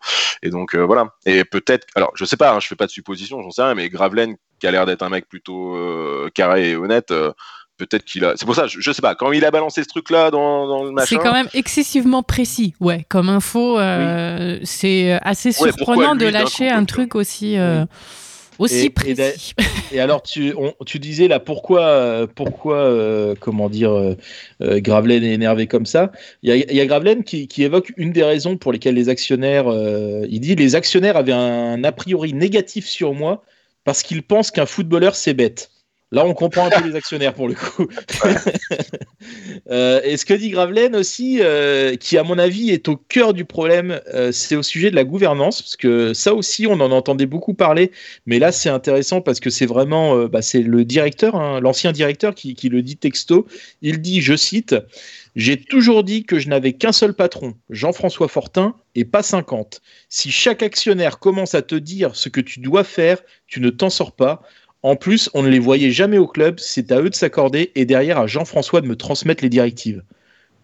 [0.43, 1.15] et donc euh, voilà.
[1.27, 3.75] Et peut-être, alors je sais pas, hein, je fais pas de supposition, j'en sais rien,
[3.75, 7.13] mais Gravelaine, qui a l'air d'être un mec plutôt euh, carré et honnête.
[7.83, 8.35] Euh, Peut-être qu'il a.
[8.37, 9.15] C'est pour ça, je, je sais pas.
[9.15, 11.07] Quand il a balancé ce truc-là dans, dans le machin.
[11.09, 13.05] C'est quand même excessivement précis, ouais.
[13.09, 17.59] Comme info, euh, c'est assez Ouais, pourquoi surprenant lui, de lâcher coup, un truc aussi,
[17.59, 17.85] euh,
[18.59, 19.55] aussi Et- précis.
[19.93, 24.15] Et, alors, tu, on- tu disais là pourquoi, euh, pourquoi euh, comment dire, euh,
[24.63, 26.13] euh, Gravelaine est énervé comme ça?
[26.43, 28.95] Il y a, il y a Gravelaine qui, qui évoque une des raisons pour lesquelles
[28.95, 33.43] les actionnaires, euh, il dit les actionnaires avaient un a priori négatif sur moi
[33.85, 35.72] parce qu'ils pensent qu'un footballeur c'est bête.
[36.13, 37.89] Là, on comprend un peu les actionnaires pour le coup.
[39.71, 43.33] Euh, et ce que dit Gravelaine aussi, euh, qui à mon avis est au cœur
[43.33, 46.91] du problème, euh, c'est au sujet de la gouvernance, parce que ça aussi, on en
[46.91, 47.93] entendait beaucoup parler,
[48.27, 52.35] mais là c'est intéressant parce que c'est vraiment, bah, c'est le directeur, hein, l'ancien directeur
[52.35, 53.47] qui, qui le dit texto.
[53.81, 54.75] Il dit, je cite,
[55.35, 59.81] j'ai toujours dit que je n'avais qu'un seul patron, Jean-François Fortin, et pas 50.
[60.09, 63.89] Si chaque actionnaire commence à te dire ce que tu dois faire, tu ne t'en
[63.89, 64.43] sors pas.
[64.83, 67.85] En plus, on ne les voyait jamais au club, c'est à eux de s'accorder et
[67.85, 70.03] derrière à Jean-François de me transmettre les directives.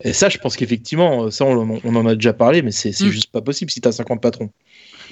[0.02, 3.08] Et ça, je pense qu'effectivement, ça, on, on en a déjà parlé, mais c'est c'est
[3.08, 3.10] Mm.
[3.10, 4.50] juste pas possible si tu as 50 patrons.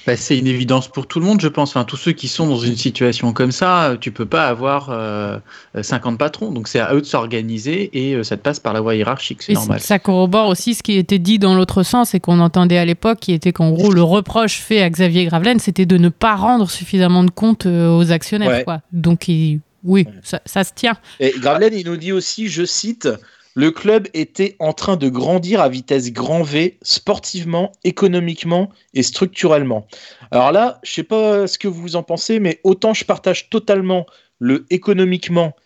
[0.07, 1.71] Bah, c'est une évidence pour tout le monde, je pense.
[1.71, 4.89] Enfin, tous ceux qui sont dans une situation comme ça, euh, tu peux pas avoir
[4.91, 5.39] euh,
[5.81, 6.53] 50 patrons.
[6.53, 9.43] Donc c'est à eux de s'organiser et euh, ça te passe par la voie hiérarchique,
[9.43, 9.81] c'est Et normal.
[9.81, 13.19] ça corrobore aussi ce qui était dit dans l'autre sens et qu'on entendait à l'époque,
[13.21, 16.71] qui était qu'en gros, le reproche fait à Xavier Gravelaine, c'était de ne pas rendre
[16.71, 18.49] suffisamment de compte euh, aux actionnaires.
[18.51, 18.65] Ouais.
[18.65, 18.81] Quoi.
[18.93, 20.97] Donc, il- oui, ça, ça se tient.
[21.21, 23.09] Et Gravelaine, il nous dit aussi, je cite,
[23.57, 29.87] le club était en train de grandir à vitesse grand V, sportivement, économiquement et structurellement.
[30.31, 34.05] Alors là, je sais pas ce que vous en pensez, mais autant je partage totalement
[34.39, 35.57] le économiquement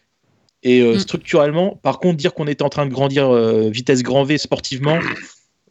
[0.63, 1.81] et euh, structurellement.
[1.83, 5.01] Par contre, dire qu'on était en train de grandir euh, vitesse grand V sportivement,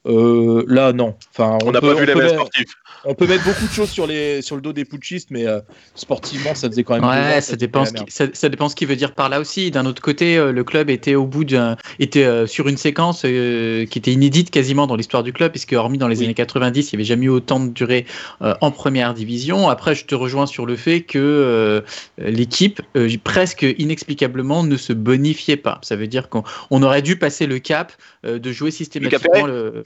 [0.10, 1.15] euh, là non.
[1.34, 2.74] Enfin, On n'a peut- pas vu les mêmes sportifs.
[3.06, 5.62] On peut mettre beaucoup de choses sur, les, sur le dos des putschistes, mais euh,
[5.95, 7.04] sportivement, ça faisait quand même.
[7.06, 9.30] ans, Ouais, ça ça dépend, ce qui- ça, ça dépend ce qu'il veut dire par
[9.30, 9.72] là aussi.
[9.72, 13.22] D'un autre côté, euh, le club était au bout d'un, était euh, sur une séquence
[13.24, 16.91] euh, qui était inédite quasiment dans l'histoire du club, puisque hormis dans les années 90,
[16.91, 18.06] il n'y avait jamais eu autant de durée
[18.41, 19.69] euh, en première division.
[19.69, 21.82] Après, je te rejoins sur le fait que euh,
[22.17, 25.80] l'équipe, euh, presque inexplicablement, ne se bonifiait pas.
[25.84, 27.93] Ça veut dire qu'on on aurait dû passer le cap
[28.26, 29.84] euh, de jouer systématiquement le.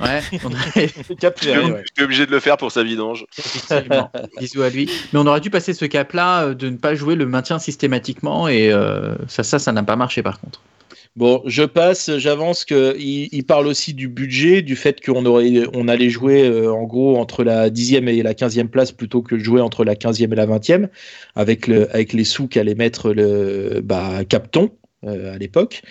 [0.00, 3.24] Ouais, on aurait- J'étais obligé de le faire pour sa vidange.
[3.38, 4.10] Effectivement.
[4.38, 4.90] Bisous à lui.
[5.12, 8.48] Mais on aurait dû passer ce cap-là euh, de ne pas jouer le maintien systématiquement
[8.48, 10.60] et euh, ça, ça, ça n'a pas marché par contre.
[11.14, 15.64] Bon, je passe, j'avance que il, il parle aussi du budget, du fait qu'on aurait,
[15.74, 19.34] on allait jouer euh, en gros entre la 10e et la 15e place plutôt que
[19.34, 20.88] de jouer entre la 15e et la 20e,
[21.36, 24.70] avec, le, avec les sous qu'allait mettre le bah, Capton.
[25.04, 25.82] Euh, à l'époque.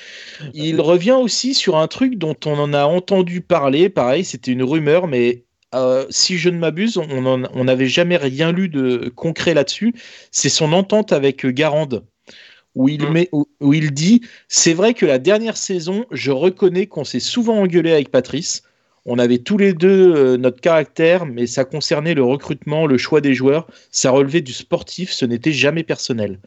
[0.53, 4.63] Il revient aussi sur un truc dont on en a entendu parler, pareil, c'était une
[4.63, 5.43] rumeur, mais
[5.73, 9.93] euh, si je ne m'abuse, on n'avait jamais rien lu de concret là-dessus.
[10.31, 12.03] C'est son entente avec Garande
[12.75, 16.87] où il, met, où, où il dit C'est vrai que la dernière saison, je reconnais
[16.87, 18.63] qu'on s'est souvent engueulé avec Patrice.
[19.05, 23.19] On avait tous les deux euh, notre caractère, mais ça concernait le recrutement, le choix
[23.19, 23.67] des joueurs.
[23.89, 26.39] Ça relevait du sportif, ce n'était jamais personnel.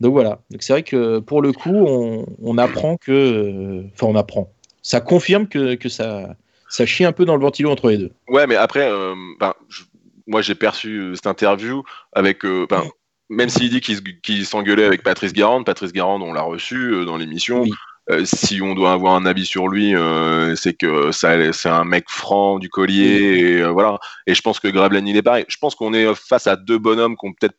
[0.00, 0.40] Donc voilà.
[0.50, 3.12] Donc c'est vrai que pour le coup, on, on apprend que.
[3.12, 4.52] euh, Enfin, on apprend.
[4.82, 6.36] Ça confirme que, que ça,
[6.68, 8.12] ça chie un peu dans le ventilo entre les deux.
[8.28, 9.82] Ouais, mais après, euh, ben, je-
[10.26, 11.82] moi j'ai perçu euh, cette interview
[12.12, 12.84] avec, euh, ben,
[13.28, 16.76] même s'il dit qu'il se- qu'il s'engueulait avec Patrice Garande, Patrice Garande, on l'a reçu
[16.92, 17.64] euh, dans l'émission.
[18.10, 21.84] Euh, si on doit avoir un avis sur lui, euh, c'est que ça- c'est un
[21.84, 23.98] mec franc du collier, et euh, voilà.
[24.26, 25.44] Et je pense que Graveline il est pareil.
[25.48, 27.56] Je pense qu'on est face à deux bonhommes qui ont peut-être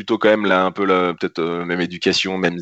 [0.00, 2.58] plutôt quand même là un peu peut-être euh, même éducation même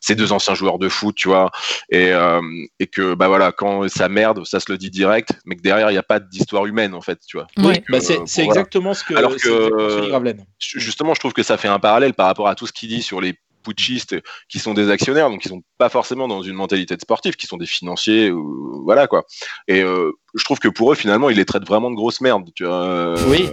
[0.00, 1.52] ces deux anciens joueurs de foot tu vois.
[1.88, 2.40] Et, euh,
[2.80, 5.88] et que bah voilà quand ça merde ça se le dit direct mais que derrière
[5.90, 7.46] il n'y a pas d'histoire humaine en fait tu vois.
[7.58, 8.60] Oui, bah, euh, c'est bon, c'est voilà.
[8.60, 12.48] exactement ce que, alors que justement je trouve que ça fait un parallèle par rapport
[12.48, 14.16] à tout ce qu'il dit sur les putschistes
[14.48, 17.46] qui sont des actionnaires donc qui sont pas forcément dans une mentalité de sportif qui
[17.46, 19.22] sont des financiers ou voilà quoi.
[19.68, 22.50] Et euh, je trouve que pour eux finalement ils les traitent vraiment de grosses merdes
[22.56, 23.48] tu vois euh, Oui.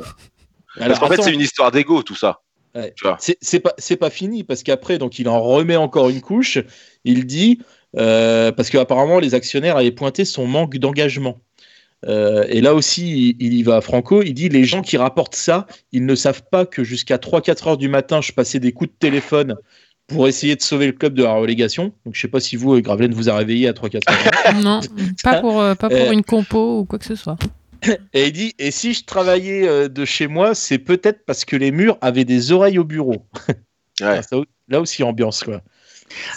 [0.76, 2.42] parce Alors, qu'en fait c'est une histoire d'ego tout ça
[2.78, 2.94] Ouais.
[3.42, 6.60] C'est pas fini parce qu'après donc il en remet encore une couche.
[7.04, 7.60] Il dit
[7.98, 11.40] euh, parce qu'apparemment les actionnaires avaient pointé son manque d'engagement.
[12.06, 14.22] Euh, et là aussi, il, il y va franco.
[14.22, 17.78] Il dit les gens qui rapportent ça, ils ne savent pas que jusqu'à 3-4 heures
[17.78, 19.56] du matin, je passais des coups de téléphone
[20.08, 21.92] pour essayer de sauver le club de la relégation.
[22.06, 24.64] Donc je sais pas si vous, Gravelaine, vous a réveillé à 3-4 heures.
[24.64, 24.80] Non,
[25.24, 27.38] pas pour, euh, pas pour Euh, une compo ou quoi que ce soit.
[28.14, 31.56] Et il dit Et si je travaillais euh, de chez moi, c'est peut-être parce que
[31.56, 33.26] les murs avaient des oreilles au bureau.
[34.00, 34.22] Ça-
[34.70, 35.62] là aussi, ambiance, quoi.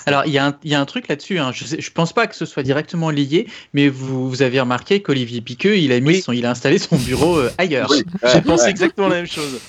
[0.07, 1.39] Alors, il y, a un- il y a un truc là-dessus.
[1.39, 1.53] hein.
[1.53, 5.41] Je ne pense pas que ce soit directement lié, mais vous, vous avez remarqué qu'Olivier
[5.41, 7.89] Piqueux, il a, mis son, il a installé son bureau euh, ailleurs.
[7.91, 8.03] Oui.
[8.25, 8.71] J'ai Ouais, pensé ouais.
[8.71, 9.61] exactement la même chose.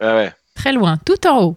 [0.00, 0.32] Ouais, ouais.
[0.54, 1.56] Très loin, tout en haut.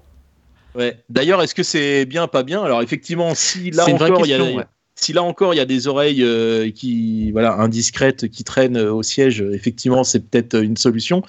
[0.73, 0.97] Ouais.
[1.09, 2.63] D'ailleurs, est-ce que c'est bien, pas bien?
[2.63, 4.65] Alors, effectivement, si là C'est une vraie encore, il y a, question, ouais.
[4.95, 8.93] Si là encore il y a des oreilles euh, qui, voilà, indiscrètes qui traînent euh,
[8.93, 11.21] au siège, euh, effectivement, c'est peut-être une solution.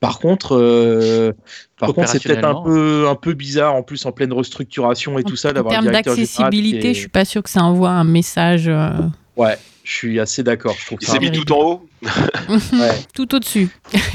[0.00, 1.32] Par contre, euh,
[1.78, 5.24] par contre, c'est peut-être un peu, un peu bizarre, en plus en pleine restructuration et
[5.24, 7.90] tout ça, En d'avoir un termes d'accessibilité, est- je suis pas sûr que ça envoie
[7.90, 8.90] un message euh,
[9.36, 10.76] Ouais, je suis assez d'accord.
[11.00, 11.88] Il s'est mis tout en haut
[12.72, 12.90] Ouais.
[13.14, 13.68] tout au-dessus.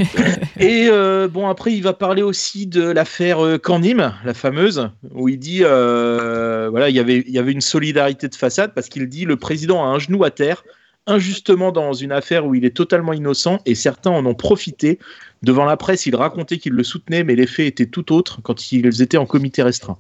[0.60, 5.30] Et euh, bon, après, il va parler aussi de l'affaire euh, Candim, la fameuse, où
[5.30, 8.90] il dit, euh, voilà, il y avait, il y avait une solidarité de façade parce
[8.90, 10.66] qu'il dit le président a un genou à terre,
[11.08, 15.00] injustement dans une affaire où il est totalement innocent et certains en ont profité.
[15.42, 18.74] Devant la presse, il racontait qu'il le soutenait, mais les faits étaient tout autres quand
[18.74, 19.98] ils étaient en comité restreint.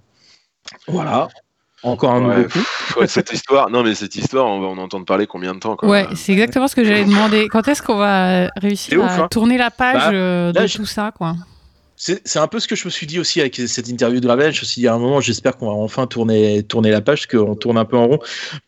[0.87, 1.29] Voilà.
[1.83, 2.59] Encore un Ouais, nouveau coup.
[2.99, 5.75] ouais, cette histoire non mais cette histoire on va en entendre parler combien de temps
[5.75, 7.47] quoi Ouais, c'est exactement ce que j'allais demander.
[7.49, 9.27] Quand est-ce qu'on va réussir à ouf, hein.
[9.31, 11.33] tourner la page Bah, euh, là, de je- tout ça, quoi?
[12.03, 14.51] C'est un peu ce que je me suis dit aussi avec cette interview de Ravel.
[14.51, 17.27] Je me suis dit à un moment, j'espère qu'on va enfin tourner, tourner la page,
[17.27, 18.19] qu'on tourne un peu en rond.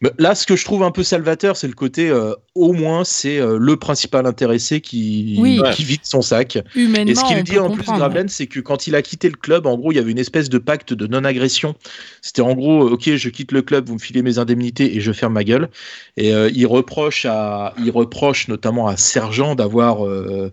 [0.01, 3.03] Mais là, ce que je trouve un peu salvateur, c'est le côté, euh, au moins,
[3.03, 5.59] c'est euh, le principal intéressé qui, Oui.
[5.73, 6.59] qui vide son sac.
[6.75, 7.97] Humainement, Et ce qu'il dit en plus, comprendre.
[7.97, 10.19] Gravelaine, c'est que quand il a quitté le club, en gros, il y avait une
[10.19, 11.73] espèce de pacte de non-agression.
[12.21, 15.01] C'était en gros, euh, ok, je quitte le club, vous me filez mes indemnités et
[15.01, 15.69] je ferme ma gueule.
[16.17, 20.51] Et euh, il reproche à, il reproche notamment à Sergent d'avoir euh,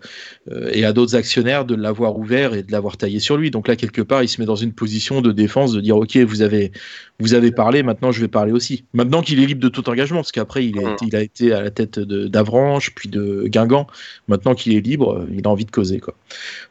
[0.50, 3.50] euh, et à d'autres actionnaires de l'avoir ouvert et de l'avoir taillé sur lui.
[3.50, 6.16] Donc là, quelque part, il se met dans une position de défense, de dire ok,
[6.18, 6.72] vous avez,
[7.18, 8.84] vous avez parlé, maintenant je vais parler aussi.
[8.92, 11.70] Maintenant qu'il est libre de tout engagement, parce qu'après il, il a été à la
[11.70, 13.86] tête de- d'Avranches, puis de Guingamp.
[14.28, 16.14] Maintenant qu'il est libre, euh, il a envie de causer quoi.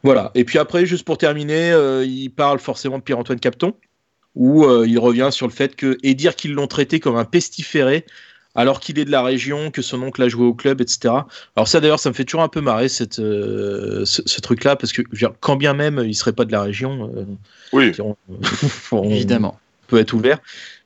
[0.03, 0.31] Voilà.
[0.35, 3.73] Et puis après, juste pour terminer, euh, il parle forcément de Pierre-Antoine Capton,
[4.35, 7.25] où euh, il revient sur le fait que et dire qu'ils l'ont traité comme un
[7.25, 8.05] pestiféré
[8.59, 11.13] alors qu'il est de la région, que son oncle a joué au club, etc.
[11.55, 14.75] Alors ça d'ailleurs, ça me fait toujours un peu marrer cette, euh, ce, ce truc-là,
[14.75, 17.23] parce que je veux dire, quand bien même il serait pas de la région, euh,
[17.71, 17.93] oui.
[17.99, 18.17] on,
[18.91, 19.57] on Évidemment.
[19.89, 20.39] Peut être ouvert.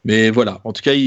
[0.05, 1.01] Mais voilà, en tout cas, il,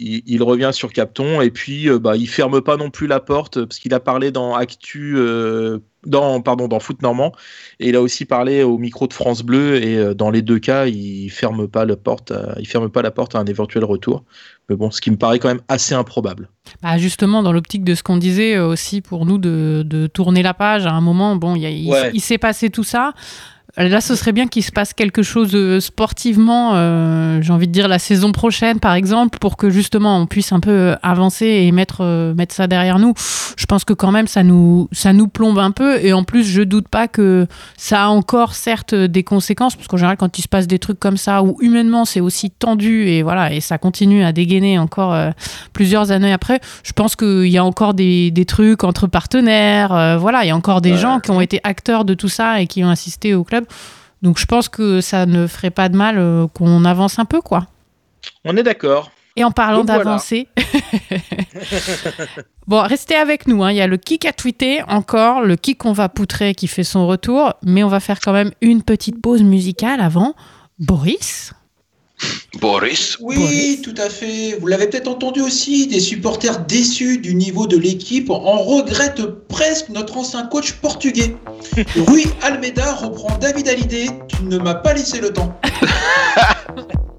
[0.00, 3.18] il, il revient sur Capton et puis euh, bah, il ferme pas non plus la
[3.18, 7.32] porte parce qu'il a parlé dans Actu, euh, dans pardon, dans Foot Normand
[7.80, 10.60] et il a aussi parlé au micro de France Bleu et euh, dans les deux
[10.60, 13.82] cas, il ferme pas la porte, à- il ferme pas la porte à un éventuel
[13.84, 14.22] retour.
[14.68, 16.48] Mais bon, ce qui me paraît quand même assez improbable.
[16.80, 20.44] Bah, justement, dans l'optique de ce qu'on disait euh, aussi pour nous de, de tourner
[20.44, 22.12] la page, à un moment, bon, il y a- il, Ouais.
[22.14, 23.14] il s'est passé tout ça.
[23.78, 27.72] Là, ce serait bien qu'il se passe quelque chose euh, sportivement, euh, j'ai envie de
[27.72, 31.46] dire la saison prochaine, par exemple, pour que justement on puisse un peu euh, avancer
[31.46, 33.14] et mettre, euh, mettre ça derrière nous.
[33.56, 35.98] Je pense que quand même, ça nous, ça nous plombe un peu.
[36.04, 37.46] Et en plus, je doute pas que
[37.78, 41.00] ça a encore, certes, des conséquences, parce qu'en général, quand il se passe des trucs
[41.00, 45.14] comme ça, où humainement c'est aussi tendu et voilà, et ça continue à dégainer encore
[45.14, 45.30] euh,
[45.72, 50.18] plusieurs années après, je pense qu'il y a encore des, des trucs entre partenaires.
[50.18, 52.66] voilà, il y a encore des gens qui ont été acteurs de tout ça et
[52.66, 53.61] qui ont assisté au club.
[54.22, 57.40] Donc je pense que ça ne ferait pas de mal euh, qu'on avance un peu,
[57.40, 57.66] quoi.
[58.44, 59.10] On est d'accord.
[59.34, 60.04] Et en parlant voilà.
[60.04, 60.46] d'avancer,
[62.66, 63.64] bon, restez avec nous.
[63.64, 63.70] hein.
[63.70, 66.84] Il y a le kick à tweeter encore, le kick qu'on va poutrer qui fait
[66.84, 70.34] son retour, mais on va faire quand même une petite pause musicale avant.
[70.78, 71.54] Boris?
[72.60, 73.16] Boris.
[73.20, 74.56] Oui, tout à fait.
[74.60, 79.88] Vous l'avez peut-être entendu aussi, des supporters déçus du niveau de l'équipe en regrettent presque
[79.88, 81.36] notre ancien coach portugais.
[81.96, 84.06] Rui Almeida reprend David Hallyday.
[84.28, 85.58] Tu ne m'as pas laissé le temps.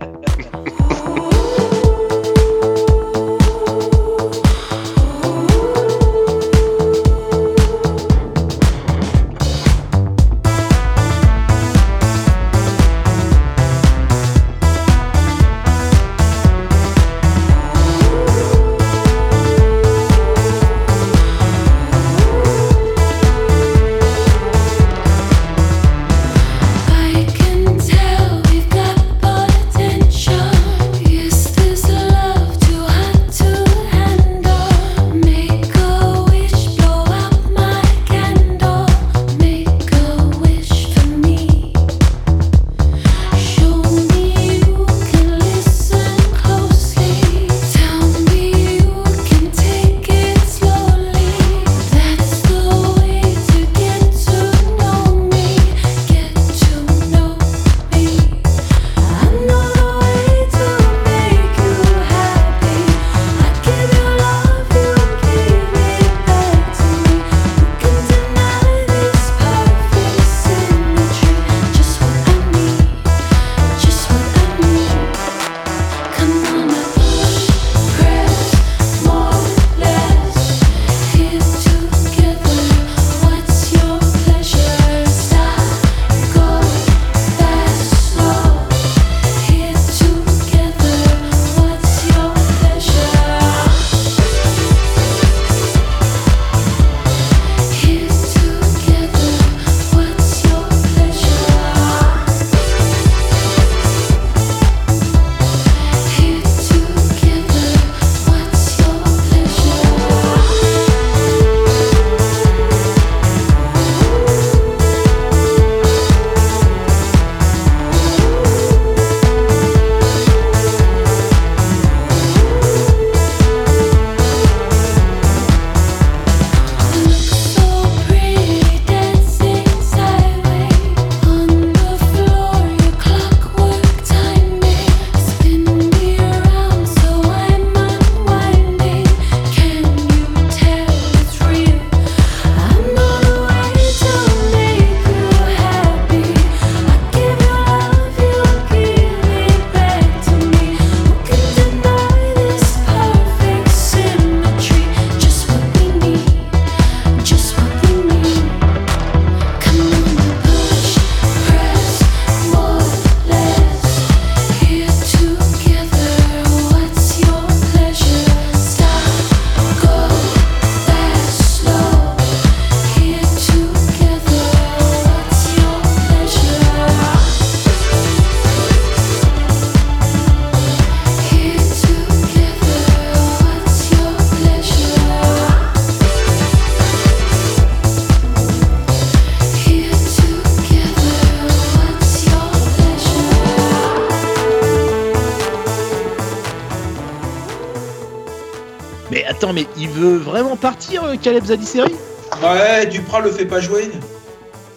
[199.14, 201.94] Mais attends, mais il veut vraiment partir, euh, Caleb Zadisseri?
[202.42, 203.92] Ouais, Duprat le fait pas jouer.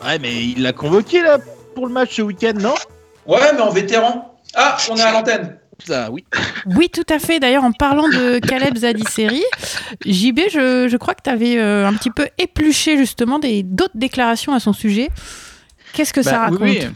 [0.05, 1.38] Ouais, mais il l'a convoqué là
[1.75, 2.75] pour le match ce week-end, non?
[3.27, 4.38] Ouais, mais en vétéran.
[4.55, 5.57] Ah, on est à l'antenne.
[5.87, 6.25] Ça, oui.
[6.66, 7.39] Oui, tout à fait.
[7.41, 9.43] D'ailleurs, en parlant de Caleb Zadisseri,
[10.05, 14.53] JB, je, je crois que tu avais un petit peu épluché justement des- d'autres déclarations
[14.53, 15.09] à son sujet.
[15.95, 16.59] Qu'est-ce que ça Bah, raconte?
[16.61, 16.89] oui, oui.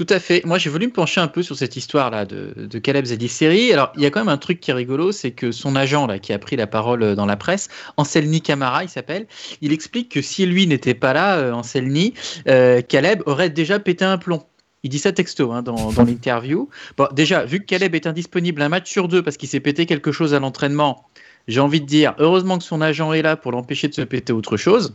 [0.00, 0.40] Tout à fait.
[0.46, 3.70] Moi, j'ai voulu me pencher un peu sur cette histoire-là de, Caleb Zadisseri.
[3.70, 6.06] Alors, il y a quand même un truc qui est rigolo, c'est que son agent,
[6.06, 9.26] là, qui a pris la parole euh, dans la presse, Anselni Camara, il s'appelle,
[9.60, 12.14] il explique que si lui n'était pas là, euh, Anselni,
[12.48, 14.42] euh, Caleb aurait déjà pété un plomb.
[14.84, 16.70] Il dit ça texto hein, dans, dans l'interview.
[16.96, 19.84] Bon, déjà, vu que Caleb est indisponible un match sur deux parce qu'il s'est pété
[19.84, 21.10] quelque chose à l'entraînement,
[21.46, 24.32] j'ai envie de dire, heureusement que son agent est là pour l'empêcher de se péter
[24.32, 24.94] autre chose.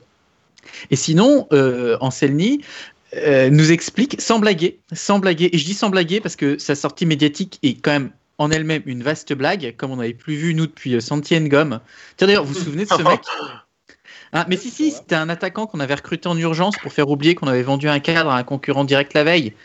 [0.91, 2.61] Et sinon, euh, Anselni
[3.15, 6.75] euh, nous explique, sans blaguer, sans blaguer, et je dis sans blaguer parce que sa
[6.75, 10.53] sortie médiatique est quand même en elle-même une vaste blague, comme on n'avait plus vu
[10.53, 11.79] nous depuis euh, Santi Ngom.
[12.17, 13.21] Tiens d'ailleurs, vous vous souvenez de ce mec?
[14.33, 17.35] Ah, mais si, si, c'était un attaquant qu'on avait recruté en urgence pour faire oublier
[17.35, 19.53] qu'on avait vendu un cadre à un concurrent direct la veille.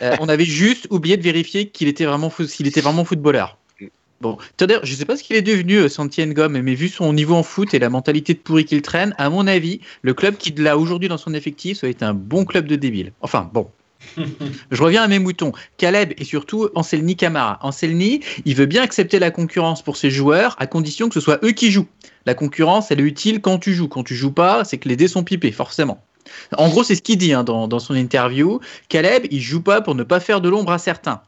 [0.00, 3.58] Euh, on avait juste oublié de vérifier qu'il était vraiment, s'il était vraiment footballeur.
[4.22, 7.12] Bon, d'ailleurs, je sais pas ce qu'il est devenu, euh, Santi Ngom, mais vu son
[7.12, 10.36] niveau en foot et la mentalité de pourri qu'il traîne, à mon avis, le club
[10.36, 13.12] qui l'a aujourd'hui dans son effectif, ça va être un bon club de débiles.
[13.20, 13.68] Enfin, bon.
[14.70, 15.50] Je reviens à mes moutons.
[15.76, 17.58] Caleb et surtout Anselni Camara.
[17.62, 21.44] Anselni, il veut bien accepter la concurrence pour ses joueurs à condition que ce soit
[21.44, 21.88] eux qui jouent.
[22.24, 23.88] La concurrence, elle est utile quand tu joues.
[23.88, 26.00] Quand tu joues pas, c'est que les dés sont pipés, forcément.
[26.56, 28.60] En gros, c'est ce qu'il dit hein, dans, dans son interview.
[28.88, 31.22] Caleb, il joue pas pour ne pas faire de l'ombre à certains.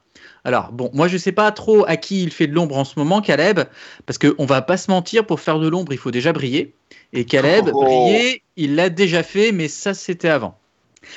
[0.44, 2.98] Alors, bon, moi je sais pas trop à qui il fait de l'ombre en ce
[2.98, 3.60] moment, Caleb,
[4.06, 6.74] parce qu'on va pas se mentir, pour faire de l'ombre, il faut déjà briller.
[7.12, 7.84] Et Caleb, Oh.
[7.84, 10.58] briller, il l'a déjà fait, mais ça c'était avant.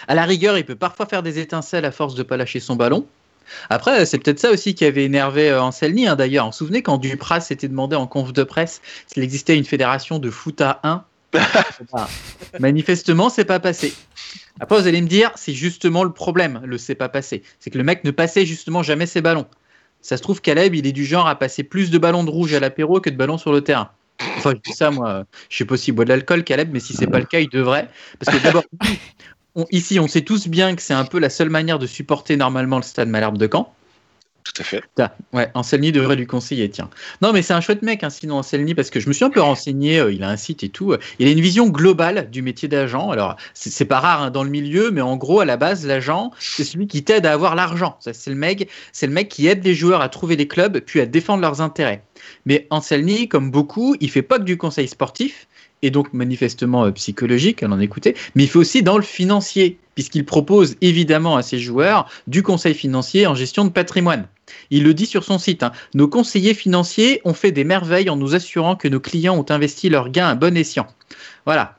[0.08, 2.76] À la rigueur, il peut parfois faire des étincelles à force de pas lâcher son
[2.76, 3.06] ballon.
[3.70, 6.46] Après, c'est peut-être ça aussi qui avait énervé euh, Anselmi, hein, d'ailleurs.
[6.46, 10.20] Vous vous souvenez quand Dupras s'était demandé en conf de presse s'il existait une fédération
[10.20, 11.04] de foot à 1
[12.60, 13.94] Manifestement, c'est pas passé.
[14.60, 17.44] Après, vous allez me dire, c'est justement le problème, le c'est pas passé.
[17.60, 19.46] C'est que le mec ne passait justement jamais ses ballons.
[20.02, 22.54] Ça se trouve, Caleb, il est du genre à passer plus de ballons de rouge
[22.54, 23.92] à l'apéro que de ballons sur le terrain.
[24.38, 26.94] Enfin, je dis ça, moi, je sais pas s'il boit de l'alcool, Caleb, mais si
[26.94, 27.90] c'est pas le cas, il devrait.
[28.20, 28.64] Parce que d'abord,
[29.72, 32.78] ici, on sait tous bien que c'est un peu la seule manière de supporter normalement
[32.78, 33.74] le stade Malherbe de Caen.
[34.54, 34.66] Tout à
[35.34, 35.52] ouais,
[35.92, 36.90] devrait lui conseiller, tiens.
[37.22, 39.30] Non, mais c'est un chouette mec, hein, sinon Anselmi, parce que je me suis un
[39.30, 40.96] peu renseigné, euh, il a un site et tout.
[41.20, 43.10] il a une vision globale du métier d'agent.
[43.10, 46.32] Alors, c'est pas rare hein, dans le milieu, mais en gros, à la base, l'agent,
[46.40, 47.98] c'est celui qui t'aide à avoir l'argent.
[48.00, 48.70] C'est le mec,
[49.02, 52.04] le mec qui aide les joueurs à trouver des clubs, puis à défendre leurs intérêts.
[52.46, 55.48] Mais Anselmi, comme beaucoup, il fait pas que du conseil sportif,
[55.82, 59.78] et donc manifestement euh, psychologique, on en écoutait, mais il fait aussi dans le financier,
[59.96, 64.28] puisqu'il propose évidemment à ses joueurs du conseil financier en gestion de patrimoine.
[64.70, 68.16] Il le dit sur son site, hein, nos conseillers financiers ont fait des merveilles en
[68.16, 70.88] nous assurant que nos clients ont investi leurs gains à bon escient.
[71.46, 71.78] Voilà.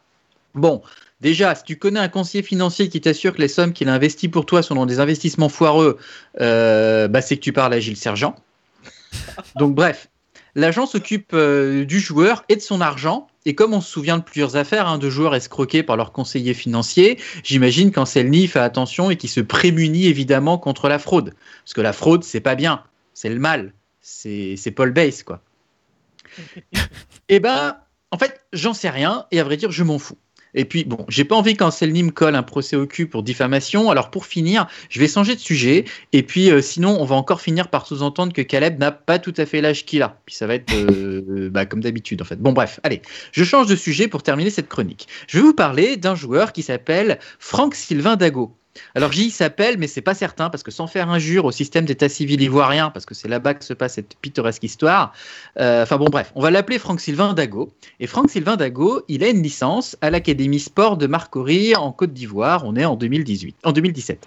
[0.55, 0.83] Bon,
[1.21, 4.29] déjà, si tu connais un conseiller financier qui t'assure que les sommes qu'il a investies
[4.29, 5.99] pour toi sont dans des investissements foireux,
[6.41, 8.35] euh, bah, c'est que tu parles à Gilles Sergent.
[9.57, 10.09] Donc bref,
[10.55, 13.29] l'agent s'occupe euh, du joueur et de son argent.
[13.49, 16.53] Et comme on se souvient de plusieurs affaires hein, de joueurs escroqués par leurs conseillers
[16.53, 21.33] financiers, j'imagine qu'Anselny fait attention et qu'il se prémunit évidemment contre la fraude.
[21.65, 22.85] Parce que la fraude, c'est pas bien,
[23.15, 23.73] c'est le mal,
[24.03, 25.41] c'est c'est Paul Bass, quoi.
[27.31, 27.79] Eh ben,
[28.11, 30.19] en fait, j'en sais rien et à vrai dire, je m'en fous.
[30.55, 33.91] Et puis, bon, j'ai pas envie qu'Anselny me colle un procès au cul pour diffamation.
[33.91, 35.85] Alors, pour finir, je vais changer de sujet.
[36.13, 39.35] Et puis, euh, sinon, on va encore finir par sous-entendre que Caleb n'a pas tout
[39.37, 40.21] à fait l'âge qu'il a.
[40.27, 42.41] Puis ça va être euh, bah, comme d'habitude, en fait.
[42.41, 45.09] Bon, bref, allez, je change de sujet pour terminer cette chronique.
[45.27, 48.55] Je vais vous parler d'un joueur qui s'appelle Franck Sylvain Dago.
[48.95, 52.09] Alors j'y s'appelle, mais c'est pas certain parce que sans faire injure au système d'état
[52.09, 55.13] civil ivoirien, parce que c'est là-bas que se passe cette pittoresque histoire.
[55.59, 57.73] euh, Enfin bon, bref, on va l'appeler Franck Sylvain Dago.
[58.01, 62.13] Et Franck Sylvain Dago, il a une licence à l'Académie Sport de Marcory en Côte
[62.13, 62.63] d'Ivoire.
[62.65, 64.27] On est en 2018, en 2017.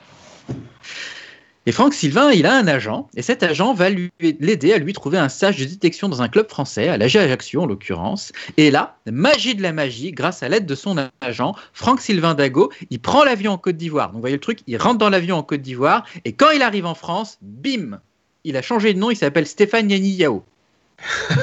[1.68, 3.90] Et Franck Sylvain, il a un agent, et cet agent va
[4.20, 7.62] l'aider à lui trouver un stage de détection dans un club français, à l'AG Ajaccio
[7.62, 8.32] en l'occurrence.
[8.58, 12.72] Et là, magie de la magie, grâce à l'aide de son agent, Franck Sylvain Dago,
[12.90, 14.08] il prend l'avion en Côte d'Ivoire.
[14.08, 16.64] Donc vous voyez le truc, il rentre dans l'avion en Côte d'Ivoire, et quand il
[16.64, 18.00] arrive en France, bim
[18.44, 20.44] Il a changé de nom, il s'appelle Stéphane Yanni Yao.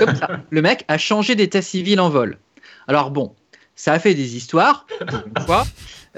[0.00, 0.40] Comme ça.
[0.50, 2.38] Le mec a changé d'état civil en vol.
[2.88, 3.36] Alors bon,
[3.76, 5.64] ça a fait des histoires, une fois.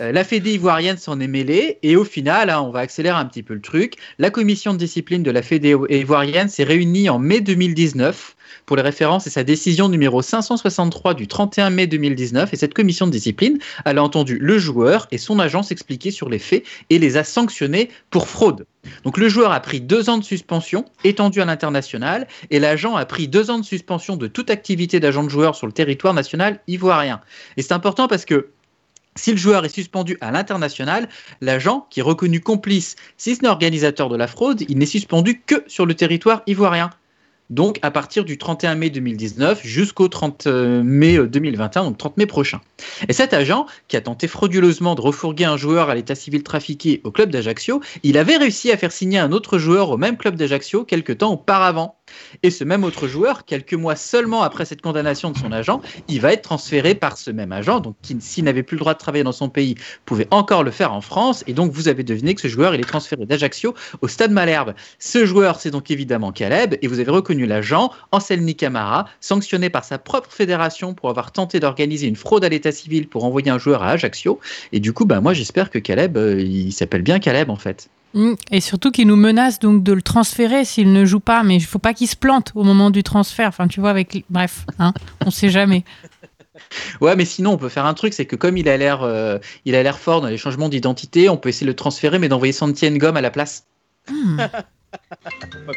[0.00, 3.26] Euh, la Fédé ivoirienne s'en est mêlée et au final, hein, on va accélérer un
[3.26, 3.94] petit peu le truc.
[4.18, 8.82] La commission de discipline de la Fédé ivoirienne s'est réunie en mai 2019 pour les
[8.82, 12.52] références et sa décision numéro 563 du 31 mai 2019.
[12.54, 16.30] Et cette commission de discipline, elle a entendu le joueur et son agent s'expliquer sur
[16.30, 18.66] les faits et les a sanctionnés pour fraude.
[19.04, 23.04] Donc le joueur a pris deux ans de suspension étendue à l'international et l'agent a
[23.04, 26.60] pris deux ans de suspension de toute activité d'agent de joueur sur le territoire national
[26.66, 27.20] ivoirien.
[27.58, 28.48] Et c'est important parce que
[29.16, 31.08] si le joueur est suspendu à l'international,
[31.40, 35.40] l'agent, qui est reconnu complice, si ce n'est organisateur de la fraude, il n'est suspendu
[35.40, 36.90] que sur le territoire ivoirien.
[37.50, 42.60] donc à partir du 31 mai 2019 jusqu'au 30 mai 2021, donc 30 mai prochain.
[43.08, 47.00] Et cet agent, qui a tenté frauduleusement de refourguer un joueur à l'état civil trafiqué
[47.04, 50.36] au club d'Ajaccio, il avait réussi à faire signer un autre joueur au même club
[50.36, 51.99] d'Ajaccio quelques temps auparavant.
[52.42, 56.20] Et ce même autre joueur, quelques mois seulement après cette condamnation de son agent, il
[56.20, 58.98] va être transféré par ce même agent, donc qui, s'il n'avait plus le droit de
[58.98, 61.44] travailler dans son pays, pouvait encore le faire en France.
[61.46, 64.74] Et donc, vous avez deviné que ce joueur, il est transféré d'Ajaccio au Stade Malherbe.
[64.98, 69.84] Ce joueur, c'est donc évidemment Caleb, et vous avez reconnu l'agent, Anselmi Camara, sanctionné par
[69.84, 73.58] sa propre fédération pour avoir tenté d'organiser une fraude à l'état civil pour envoyer un
[73.58, 74.40] joueur à Ajaccio.
[74.72, 77.88] Et du coup, bah, moi, j'espère que Caleb, euh, il s'appelle bien Caleb en fait.
[78.14, 78.34] Mm.
[78.50, 81.64] Et surtout qu'il nous menace donc de le transférer s'il ne joue pas, mais il
[81.64, 83.48] faut pas qu'il se plante au moment du transfert.
[83.48, 84.92] Enfin, tu vois, avec bref, hein,
[85.24, 85.84] on sait jamais.
[87.00, 89.38] Ouais, mais sinon on peut faire un truc, c'est que comme il a l'air, euh,
[89.64, 92.28] il a l'air fort dans les changements d'identité, on peut essayer de le transférer, mais
[92.28, 93.66] d'envoyer Santienne Gomme à la place.
[94.10, 94.40] Hmm.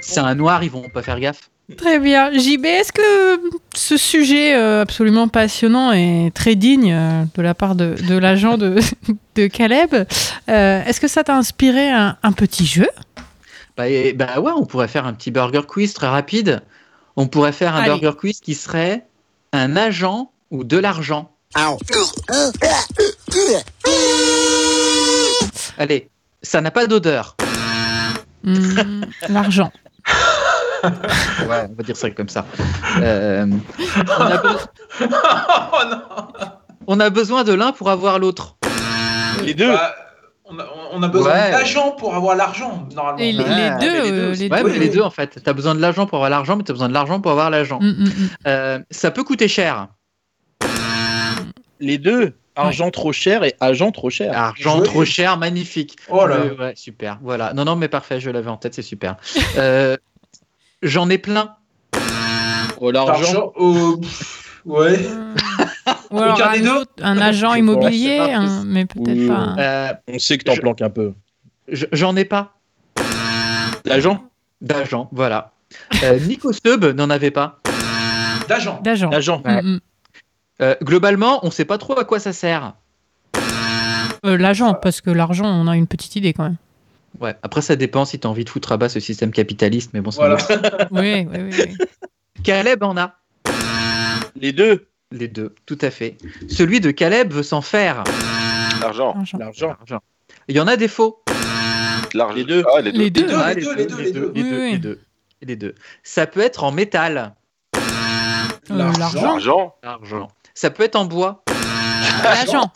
[0.01, 1.49] c'est un noir, ils vont pas faire gaffe.
[1.78, 2.32] Très bien.
[2.34, 3.39] JB, est-ce que
[3.74, 8.57] ce sujet euh, absolument passionnant et très digne euh, de la part de, de l'agent
[8.57, 8.80] de,
[9.36, 12.89] de, Caleb, euh, est-ce que ça t'a inspiré un, un, petit jeu?
[13.78, 16.61] Bah, et, bah, ouais, on pourrait faire un petit burger quiz très rapide.
[17.16, 17.89] On pourrait faire un Allez.
[17.89, 19.05] burger quiz qui serait
[19.53, 21.32] un agent ou de l'argent.
[25.78, 26.09] Allez,
[26.41, 27.38] ça n'a pas d'odeur.
[28.44, 29.72] Hmm, L'argent.
[30.84, 32.46] Ouais, on va dire ça comme ça.
[33.02, 33.46] Euh,
[34.20, 34.68] on, a be-
[36.88, 38.58] on a besoin de l'un pour avoir l'autre.
[39.46, 39.72] Les deux.
[39.72, 39.96] Bah,
[40.44, 41.52] on, a, on a besoin Ouais.
[41.52, 43.18] d'argent pour avoir l'argent, normalement.
[43.20, 44.41] Et les, les Ouais, deux, mais les euh, aussi.
[44.44, 44.70] les ouais, deux.
[44.72, 45.39] mais les deux en fait.
[45.41, 47.80] T'as besoin de l'argent pour avoir l'argent, mais t'as besoin de l'argent pour avoir l'argent.
[47.82, 48.30] Mm, mm, mm.
[48.48, 49.88] Euh, ça peut coûter cher.
[51.80, 52.34] Les deux.
[52.56, 54.32] Argent trop cher et agent trop cher.
[54.38, 54.89] Argent Joli.
[54.89, 55.95] trop cher, magnifique.
[56.10, 56.39] Oh là.
[56.45, 57.18] Ouais, ouais, super.
[57.24, 57.54] Voilà.
[57.54, 59.16] Non, non, mais parfait, je l'avais en tête, c'est super.
[59.58, 59.97] Euh,
[60.82, 61.56] J'en ai plein.
[62.80, 63.54] Oh, l'argent.
[63.56, 63.99] Oh,
[64.66, 64.99] ouais.
[66.12, 69.28] Ou alors Aucun un, des deux autre- un agent immobilier, pas, un- mais peut-être Oui.
[69.28, 69.34] pas.
[69.34, 71.14] un- Euh, On sait que t'en Je- planques un peu.
[71.70, 72.54] je- J'en ai pas
[73.86, 74.24] L'agent
[74.62, 75.10] d'argent.
[75.12, 75.51] Voilà.
[76.04, 77.60] Euh, Nico Seub n'en avait pas.
[78.47, 78.82] D'agent.
[78.86, 79.41] L'agent.
[79.43, 79.62] Ouais.
[79.62, 79.80] Mm, mm.
[80.62, 82.74] Euh, globalement, on sait pas trop à quoi ça sert.
[84.26, 86.58] Euh, L'agent, parce que l'argent, on a une petite idée quand même.
[87.20, 87.36] Ouais.
[87.43, 90.12] Après, ça dépend si t'as envie de foutre à bas ce système capitaliste, mais bon,
[90.12, 90.38] c'est Voilà.
[90.91, 91.64] Oui, oui, oui.
[91.80, 91.88] oui.
[92.43, 93.16] Caleb en a.
[94.36, 94.88] Les deux.
[95.12, 96.18] Les deux, tout à fait.
[96.49, 98.04] Celui de Caleb veut s'en faire.
[98.82, 99.14] L'argent.
[99.16, 99.38] L'argent.
[99.38, 99.68] L'argent.
[99.80, 99.99] L'argent.
[100.47, 101.22] Il y en a des faux.
[102.16, 102.36] L'argent.
[102.36, 102.64] Les deux.
[102.76, 102.99] Ah, les deux.
[102.99, 103.28] Les deux.
[103.36, 104.32] Ah, les deux, les deux, les deux.
[104.34, 104.72] les deux, oui.
[104.72, 104.99] les deux,
[105.43, 105.76] les deux.
[106.01, 107.36] Ça peut être en métal.
[107.76, 109.76] Euh, L'argent.
[109.84, 110.28] L'argent.
[110.54, 111.43] Ça peut être en bois.
[112.24, 112.72] L'agent.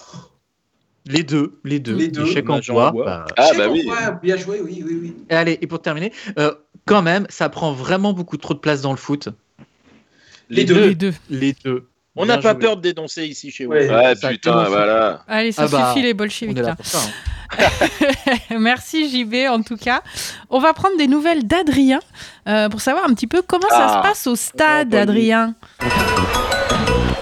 [1.06, 1.96] Les deux, les deux.
[1.96, 2.26] Les deux.
[2.26, 2.92] Échec en bois.
[2.92, 3.88] bah, Ah, bah oui.
[4.22, 5.16] bien joué, oui, oui, oui.
[5.30, 6.54] Et allez, et pour terminer, euh,
[6.86, 9.30] quand même, ça prend vraiment beaucoup trop de place dans le foot.
[10.50, 10.88] Les deux.
[10.88, 11.14] Les deux.
[11.30, 11.88] Les deux.
[12.20, 12.60] On n'a pas joué.
[12.62, 13.74] peur de dénoncer ici chez vous.
[13.74, 14.16] Ouais.
[14.16, 15.24] Putain, voilà.
[15.28, 16.58] Allez, ça Ah bah, suffit les bolcheviks.
[16.58, 16.98] là ça.
[17.00, 17.08] hein.
[18.60, 20.02] Merci JB en tout cas.
[20.50, 22.00] On va prendre des nouvelles d'Adrien
[22.50, 24.02] euh, pour savoir un petit peu comment ça Ah.
[24.04, 24.94] se passe au stade.
[24.96, 25.54] Adrien.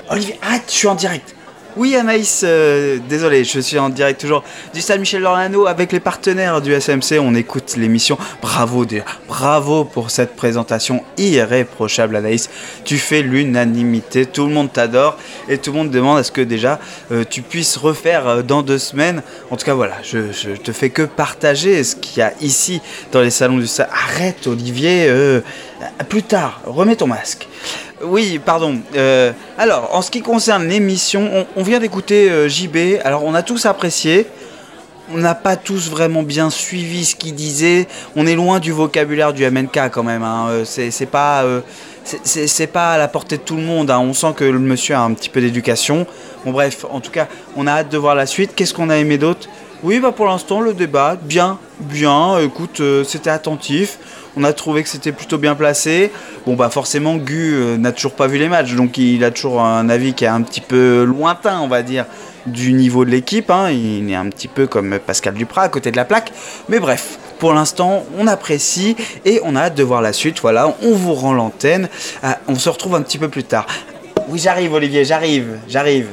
[0.10, 1.36] Olivier, arrête, je suis en direct.
[1.78, 5.99] Oui, Anaïs, euh, désolé, je suis en direct toujours du stade Michel Lorlano avec les
[5.99, 7.20] partenaires du SMC.
[7.20, 8.18] On écoute l'émission.
[8.41, 9.03] Bravo, déjà.
[9.28, 12.49] bravo pour cette présentation irréprochable, Anaïs.
[12.86, 14.26] Tu fais l'unanimité.
[14.26, 15.18] Tout le monde t'adore
[15.49, 16.80] et tout le monde demande à ce que déjà
[17.12, 19.22] euh, tu puisses refaire euh, dans deux semaines.
[19.51, 22.80] En tout cas, voilà, je, je te fais que partager ce qu'il y a ici
[23.12, 23.89] dans les salons du stade.
[23.91, 25.12] Arrête, Olivier.
[26.08, 27.47] plus tard, remets ton masque.
[28.08, 28.80] Oui, pardon.
[28.95, 32.99] Euh, alors, en ce qui concerne l'émission, on, vient d'écouter euh, JB.
[33.03, 34.28] Alors, on a tous apprécié.
[35.14, 37.88] On n'a pas tous vraiment bien suivi ce qu'il disait.
[38.16, 40.24] On est loin du vocabulaire du MNK quand même.
[40.24, 40.47] hein.
[40.49, 43.91] Euh, c'est pas à la portée de tout le monde.
[43.91, 43.99] hein.
[43.99, 46.08] On sent que le monsieur a un petit peu d'éducation.
[46.43, 48.56] Bon, bref, en tout cas, on a hâte de voir la suite.
[48.56, 49.47] Qu'est-ce qu'on a aimé d'autre?
[49.86, 52.40] Oui, bah pour l'instant, le débat, bien, bien.
[52.40, 54.00] Écoute, euh, c'était attentif.
[54.36, 56.12] On a trouvé que c'était plutôt bien placé.
[56.48, 59.62] Bon bah forcément Gu euh, n'a toujours pas vu les matchs, donc il a toujours
[59.62, 62.08] un avis qui est un petit peu lointain, on va dire,
[62.48, 63.52] du niveau de l'équipe.
[63.52, 63.70] hein.
[63.70, 66.32] Il est un petit peu comme Pascal Duprat à côté de la plaque.
[66.68, 70.40] Mais bref, pour l'instant, on apprécie et on a hâte de voir la suite.
[70.42, 71.90] Voilà, on vous rend l'antenne.
[72.24, 73.68] Ah, on se retrouve un petit peu plus tard.
[74.30, 76.08] Oui, j'arrive Olivier, j'arrive, j'arrive.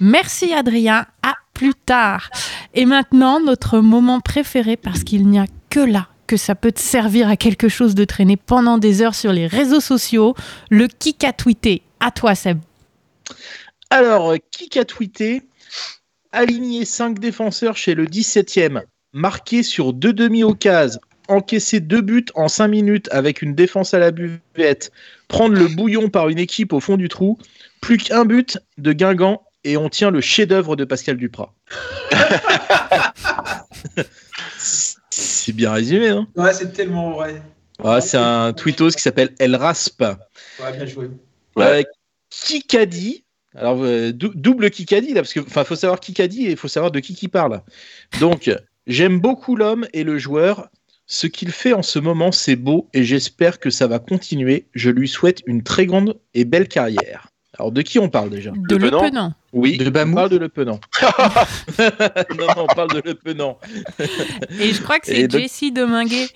[0.00, 1.06] Merci Adrien,
[1.54, 2.30] plus tard.
[2.74, 6.80] Et maintenant, notre moment préféré, parce qu'il n'y a que là que ça peut te
[6.80, 10.34] servir à quelque chose de traîner pendant des heures sur les réseaux sociaux,
[10.70, 11.82] le kick à tweeter.
[12.00, 12.58] À toi Seb.
[13.90, 15.42] Alors, qui a tweeté
[16.32, 18.82] Aligner 5 défenseurs chez le 17e,
[19.12, 20.98] marqué sur deux demi-occases,
[21.28, 24.90] encaisser deux buts en cinq minutes avec une défense à la buvette,
[25.28, 27.38] prendre le bouillon par une équipe au fond du trou,
[27.80, 31.54] plus qu'un but de Guingamp et on tient le chef-d'œuvre de Pascal Duprat.
[35.10, 37.42] c'est bien résumé, hein Ouais, c'est tellement vrai.
[37.82, 40.00] Ah, C'est un tweetos qui s'appelle El Rasp.
[40.02, 41.10] Ouais, bien joué.
[41.58, 41.82] Euh,
[42.30, 43.24] Kikadi.
[43.56, 46.68] Alors, euh, dou- double Kikadi, là, parce que, enfin, faut savoir Kikadi et il faut
[46.68, 47.62] savoir de qui qui parle.
[48.20, 48.50] Donc,
[48.86, 50.68] j'aime beaucoup l'homme et le joueur.
[51.06, 54.66] Ce qu'il fait en ce moment, c'est beau et j'espère que ça va continuer.
[54.74, 57.28] Je lui souhaite une très grande et belle carrière.
[57.58, 60.80] Alors, de qui on parle déjà De Le Penant Oui, on parle de Le Penant.
[61.78, 63.58] non, non, on parle de Le Penant.
[64.60, 66.28] Et je crois que c'est donc- Jessie Dominguet.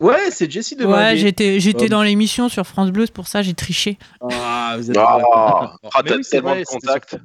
[0.00, 1.88] Ouais, c'est Jessie de Ouais, j'étais j'étais Oh.
[1.88, 3.98] dans l'émission sur France Bleu, c'est pour ça j'ai triché.
[4.20, 7.16] Ah, vous êtes Ah, Ah, ah, oui, c'est tellement vrai, de contacts.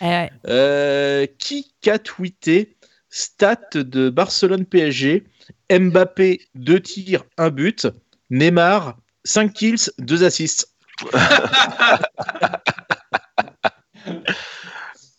[0.00, 0.30] Eh ouais.
[0.48, 2.76] Euh, qui a tweeté
[3.10, 5.22] stat de Barcelone PSG
[5.70, 7.86] Mbappé 2 tirs, 1 but.
[8.30, 10.74] Neymar 5 kills, 2 assists.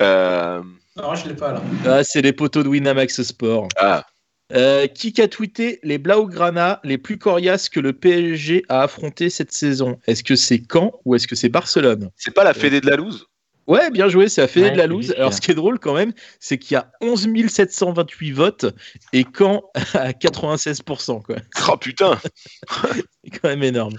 [0.02, 0.62] Euh,
[0.98, 1.64] Non, je l'ai pas là.
[1.86, 3.68] Ah, c'est les poteaux de Winamax Sport.
[3.78, 4.06] Ah.
[4.54, 9.52] Euh, qui a tweeté les Blaugrana les plus coriaces que le PSG a affronté cette
[9.52, 9.98] saison?
[10.08, 12.10] Est-ce que c'est Caen ou est-ce que c'est Barcelone?
[12.16, 13.26] C'est pas la Fédé de la loose
[13.66, 15.80] Ouais, bien joué, c'est la Fédé Ouais, de la juste, Alors, ce qui est drôle
[15.80, 18.66] quand même, c'est qu'il y a 11 728 votes
[19.14, 19.64] et Caen
[19.94, 21.24] à 96%.
[21.24, 21.38] Quoi.
[21.72, 22.20] Oh putain
[23.24, 23.96] C'est quand même énorme.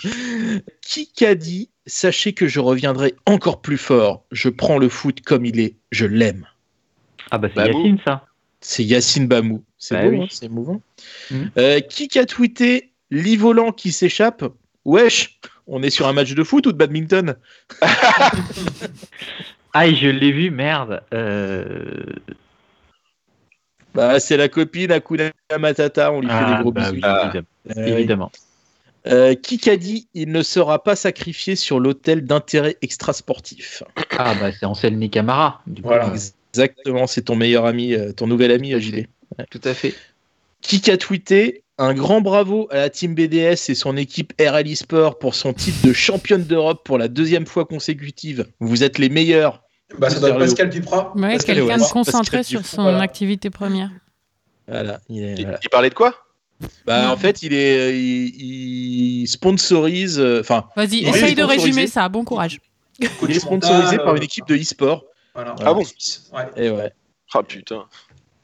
[0.83, 4.27] Qui qu'a dit Sachez que je reviendrai encore plus fort.
[4.31, 5.79] Je prends le foot comme il est.
[5.91, 6.47] Je l'aime.
[7.33, 7.67] Ah bah c'est.
[7.67, 8.27] Yacine ça.
[8.61, 9.65] C'est Yacine Bamou.
[9.77, 10.21] C'est Bah beau, oui.
[10.23, 10.81] hein, c'est émouvant.
[11.33, 11.51] Mhm.
[11.59, 14.45] Euh, qui a tweeté L'Ivolant qui s'échappe
[14.85, 17.37] Wesh, on est sur un match de foot ou de badminton
[19.75, 21.03] Ah je l'ai vu, merde.
[21.15, 22.03] Euh...
[23.95, 27.01] Bah, c'est la copine Akuna Matata, on lui fait Ah, des gros bah bisous.
[27.05, 27.25] Ah.
[27.35, 27.47] évidemment.
[27.77, 28.33] Euh, évidemment.
[29.09, 33.83] Euh, qui a dit il ne sera pas sacrifié sur l'autel d'intérêt extrasportif
[34.17, 35.61] Ah bah c'est Anselmi Camara.
[35.67, 35.89] Du coup.
[35.89, 36.13] Voilà.
[36.55, 39.07] Exactement, c'est ton meilleur ami, euh, ton nouvel ami, euh, JD.
[39.51, 39.95] Tout à fait.
[40.61, 45.19] Qui a tweeté un grand bravo à la team BDS et son équipe RL eSport
[45.19, 48.47] pour son titre de championne d'Europe pour la deuxième fois consécutive.
[48.61, 49.63] Vous êtes les meilleurs.
[49.99, 51.13] Bah, ça doit être Pascal Duprat.
[51.17, 53.01] Ouais, Pascal quelqu'un de concentré Pascal sur son voilà.
[53.01, 53.91] activité première.
[54.69, 55.01] Voilà.
[55.09, 55.59] il est- il, voilà.
[55.63, 56.15] il parlait de quoi?
[56.87, 62.09] Bah, en fait, il est, il, il sponsorise, euh, enfin, Vas-y, essaye de résumer ça.
[62.09, 62.61] Bon courage.
[63.01, 65.05] il est sponsorisé par une équipe de e-sport.
[65.35, 65.55] Voilà.
[65.61, 65.83] Ah bon
[66.33, 66.47] Ouais.
[66.57, 66.93] Et ouais.
[67.35, 67.87] Ah putain.
[67.89, 67.97] Ah,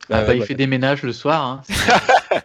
[0.09, 0.47] Bah, bah, il ouais.
[0.47, 1.45] fait des ménages le soir.
[1.47, 1.62] Hein.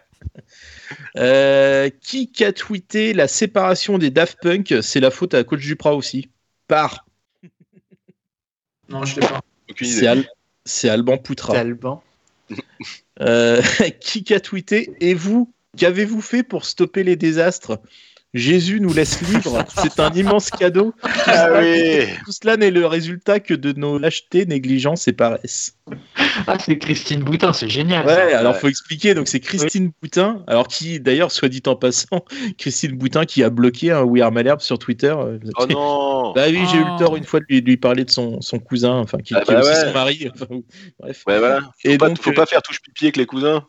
[1.18, 4.74] Euh, qui a tweeté la séparation des Daft Punk?
[4.82, 6.30] C'est la faute à Coach Duprat aussi.
[6.68, 7.06] Par.
[8.90, 9.42] Non, je l'ai pas.
[9.80, 10.08] C'est idée.
[10.08, 10.28] Al-
[10.66, 11.54] c'est Alban Poutra.
[13.22, 13.62] Euh,
[14.02, 14.94] qui a tweeté?
[15.00, 17.80] Et vous, qu'avez-vous fait pour stopper les désastres?
[18.34, 19.64] Jésus nous laisse libres.
[19.78, 20.94] C'est un immense cadeau.
[21.02, 25.78] Tout Ah oui Tout cela n'est le résultat que de nos lâchetés, négligences et paresses.
[26.48, 28.06] Ah c'est Christine Boutin, c'est génial.
[28.06, 28.40] Ouais, ça.
[28.40, 29.14] alors faut expliquer.
[29.14, 32.24] Donc c'est Christine Boutin, alors qui d'ailleurs, soit dit en passant,
[32.58, 35.14] Christine Boutin qui a bloqué un We Are Malherbe sur Twitter.
[35.16, 37.78] Euh, Oh non Bah oui, j'ai eu le tort une fois de lui, de lui
[37.78, 39.82] parler de son, son cousin, enfin qui, Ah qui est bah aussi ouais.
[39.88, 40.30] son mari.
[40.34, 40.46] Enfin,
[41.00, 41.24] bref.
[41.28, 41.60] Ouais, voilà.
[41.62, 43.66] Faut, Et pas, donc, faut euh, pas faire touche pipi avec les cousins.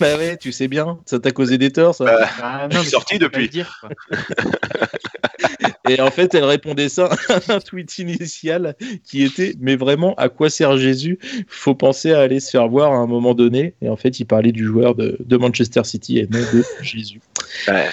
[0.00, 2.04] bah ouais, tu sais bien, ça t'a causé des torts, ça.
[2.04, 3.48] Euh, Ah, Je non, suis mais sorti depuis.
[3.48, 3.84] dire.
[5.88, 10.28] Et en fait, elle répondait ça à un tweet initial qui était Mais vraiment, à
[10.28, 11.18] quoi sert Jésus?
[11.48, 13.74] Faut penser à aller se faire voir à un moment donné.
[13.82, 17.20] Et en fait, il parlait du joueur de, de Manchester City et non de Jésus.
[17.68, 17.88] Ouais.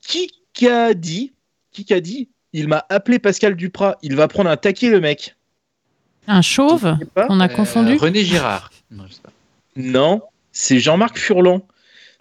[0.00, 1.32] Qui a dit
[1.72, 5.36] Qui a dit Il m'a appelé Pascal Duprat, il va prendre un taquet, le mec.
[6.26, 6.96] Un chauve
[7.28, 7.96] On a Euh, confondu?
[7.96, 8.70] René Girard.
[8.90, 9.04] Non.
[9.76, 11.66] Non, c'est Jean-Marc Furlan.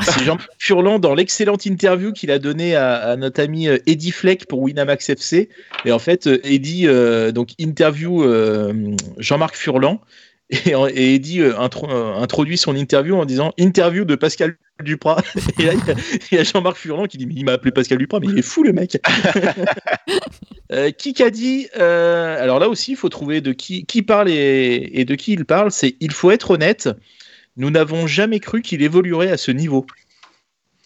[0.06, 4.12] C'est Jean-Marc Furlan dans l'excellente interview qu'il a donnée à, à notre ami euh, Eddie
[4.12, 5.49] Fleck pour Winamax FC.
[5.86, 8.74] Et en fait, euh, Eddie euh, donc interview euh,
[9.18, 10.01] Jean-Marc Furlan
[10.49, 15.22] et, et Eddie euh, intro- introduit son interview en disant interview de Pascal Duprat.
[15.60, 15.74] Et là,
[16.32, 18.39] il y a- Jean-Marc Furlan qui dit mais il m'a appelé Pascal Duprat, mais il
[18.39, 18.97] est fou le mec.
[20.72, 24.89] Euh, qui a dit alors là aussi il faut trouver de qui qui parle et,
[24.93, 25.72] et de qui il parle.
[25.72, 26.89] C'est il faut être honnête.
[27.58, 29.86] Nous n'avons jamais cru qu'il évoluerait à ce niveau.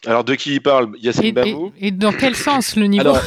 [0.06, 0.96] Alors de qui il parle?
[0.98, 3.02] Et, Yacine et- Bamou et dans quel sens le niveau?
[3.02, 3.22] Alors,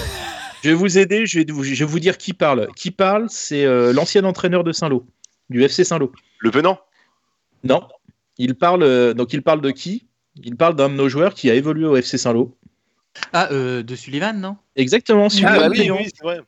[0.63, 2.69] je vais vous aider, je vais vous, je vais vous dire qui parle.
[2.77, 5.07] Qui parle, c'est euh, l'ancien entraîneur de Saint-Lô,
[5.49, 6.13] du FC Saint-Lô.
[6.39, 6.79] Le Penant?
[7.65, 7.83] Non,
[8.39, 10.07] il parle, euh, donc il parle de qui?
[10.43, 12.57] Il parle d'un de nos joueurs qui a évolué au FC Saint-Lô.
[13.33, 14.57] Ah, euh, de Sullivan, non?
[14.77, 15.97] Exactement, Ah de bah oui, Péan.
[15.99, 16.41] oui, c'est vrai.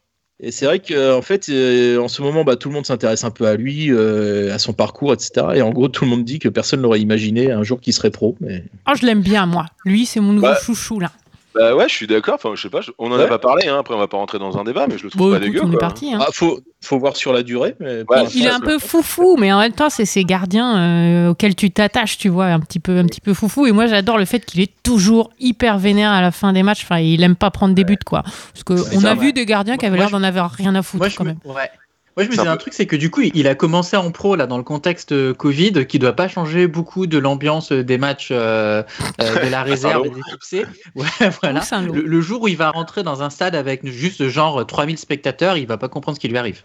[0.45, 3.31] Et c'est vrai qu'en fait, euh, en ce moment, bah, tout le monde s'intéresse un
[3.31, 5.47] peu à lui, euh, à son parcours, etc.
[5.55, 8.11] Et en gros, tout le monde dit que personne n'aurait imaginé un jour qu'il serait
[8.11, 8.37] pro.
[8.41, 8.65] Mais...
[8.89, 9.67] Oh, je l'aime bien, moi.
[9.85, 11.13] Lui, c'est mon nouveau Bah, chouchou, là.
[11.55, 12.35] Bah ouais, je suis d'accord.
[12.37, 12.81] Enfin, je sais pas.
[12.81, 13.69] je- On en a pas parlé.
[13.69, 13.79] Hein.
[13.79, 15.53] Après, on va pas rentrer dans un débat, mais je le trouve Bon, pas écoute,
[15.53, 15.61] dégueu.
[15.65, 15.79] on est quoi.
[15.81, 16.13] parti.
[16.13, 16.19] hein.
[16.21, 17.75] Ah, faut, faut voir sur la durée.
[17.81, 21.29] Mais Ouais, Il est un peu foufou, mais en même temps, c'est ces gardiens euh,
[21.31, 23.67] auxquels tu t'attaches, tu vois, un petit peu, un petit peu foufou.
[23.67, 26.85] Et moi, j'adore le fait qu'il est toujours hyper vénère à la fin des matchs.
[26.85, 28.23] Enfin, il aime pas prendre des buts, quoi.
[28.23, 29.21] Parce que C'est on ça, a ouais.
[29.21, 31.39] vu des gardiens qui avaient l'air d'en avoir rien à foutre, Moi, quand me- même.
[31.45, 31.71] ouais.
[32.17, 33.97] Moi, je me C'est disais un un truc, c'est que du coup, il a commencé
[33.97, 37.73] en pro là dans le contexte euh, Covid, qui doit pas changer beaucoup de l'ambiance
[37.73, 38.83] des matchs euh,
[39.21, 40.65] euh, de la réserve des équipes C.
[40.95, 41.63] Ouais, voilà.
[41.81, 45.57] Le, le jour où il va rentrer dans un stade avec juste genre 3000 spectateurs,
[45.57, 46.63] il va pas comprendre ce qui lui arrive.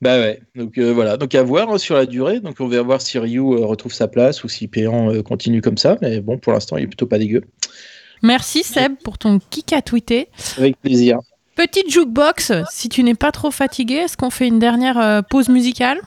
[0.00, 2.40] Bah ouais, donc euh, voilà, donc à voir hein, sur la durée.
[2.40, 5.60] Donc on va voir si Ryu euh, retrouve sa place ou si Péan euh, continue
[5.60, 5.98] comme ça.
[6.00, 7.42] Mais bon, pour l'instant, il est plutôt pas dégueu.
[8.22, 10.28] Merci, Seb, pour ton kick à tweeter.
[10.56, 11.18] Avec plaisir.
[11.60, 15.50] Petite jukebox, si tu n'es pas trop fatigué, est-ce qu'on fait une dernière euh, pause
[15.50, 16.00] musicale?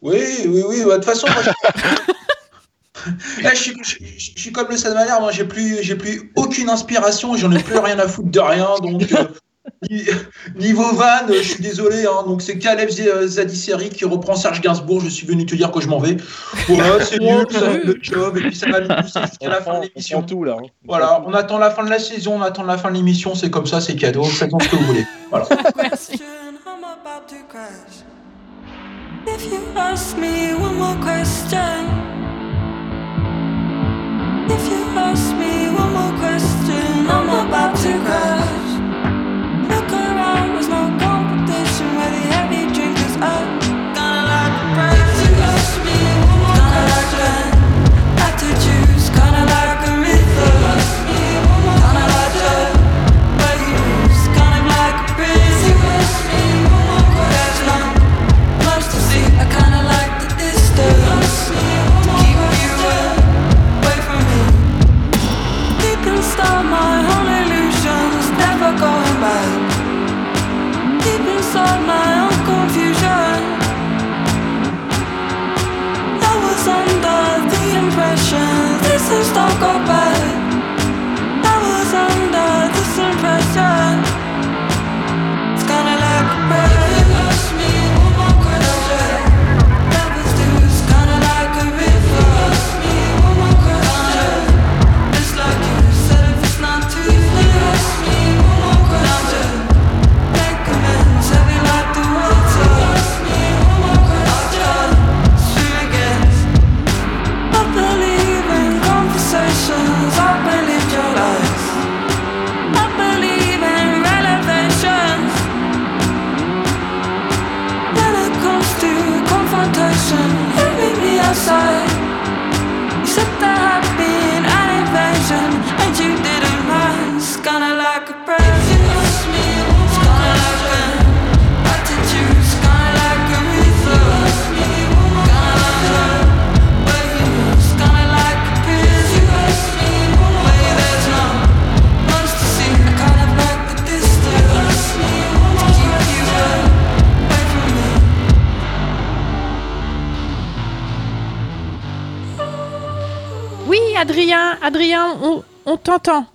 [0.00, 0.16] Oui,
[0.46, 0.82] oui, oui.
[0.86, 1.50] bah, De toute façon, moi, je...
[3.54, 7.62] Je, suis, comme le Stade Malherbe, moi j'ai plus, j'ai plus aucune inspiration, j'en ai
[7.62, 9.24] plus rien à foutre de rien, donc euh,
[10.56, 14.60] niveau van, euh, je suis désolé, hein, donc c'est Caleb euh, Zadisseri qui reprend Serge
[14.60, 16.16] Gainsbourg, je suis venu te dire que je m'en vais.
[16.68, 19.78] Voilà, c'est nul, ça va être le job, et puis ça va jusqu'à la fin
[19.78, 20.22] de l'émission.
[20.22, 20.56] tout là.
[20.58, 20.66] hein.
[20.86, 23.50] Voilà, on attend la fin de la saison, on attend la fin de l'émission, c'est
[23.50, 25.06] comme ça, c'est cadeau, faites ce que vous voulez.
[25.30, 25.46] Voilà.
[25.76, 26.20] Merci.
[26.66, 28.02] I'm about to crash.
[29.26, 31.86] If you ask me one more question,
[34.48, 38.47] if you ask me one more question, I'm about to crash.
[43.22, 43.67] up.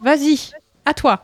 [0.01, 0.51] Vas-y,
[0.85, 1.19] à toi.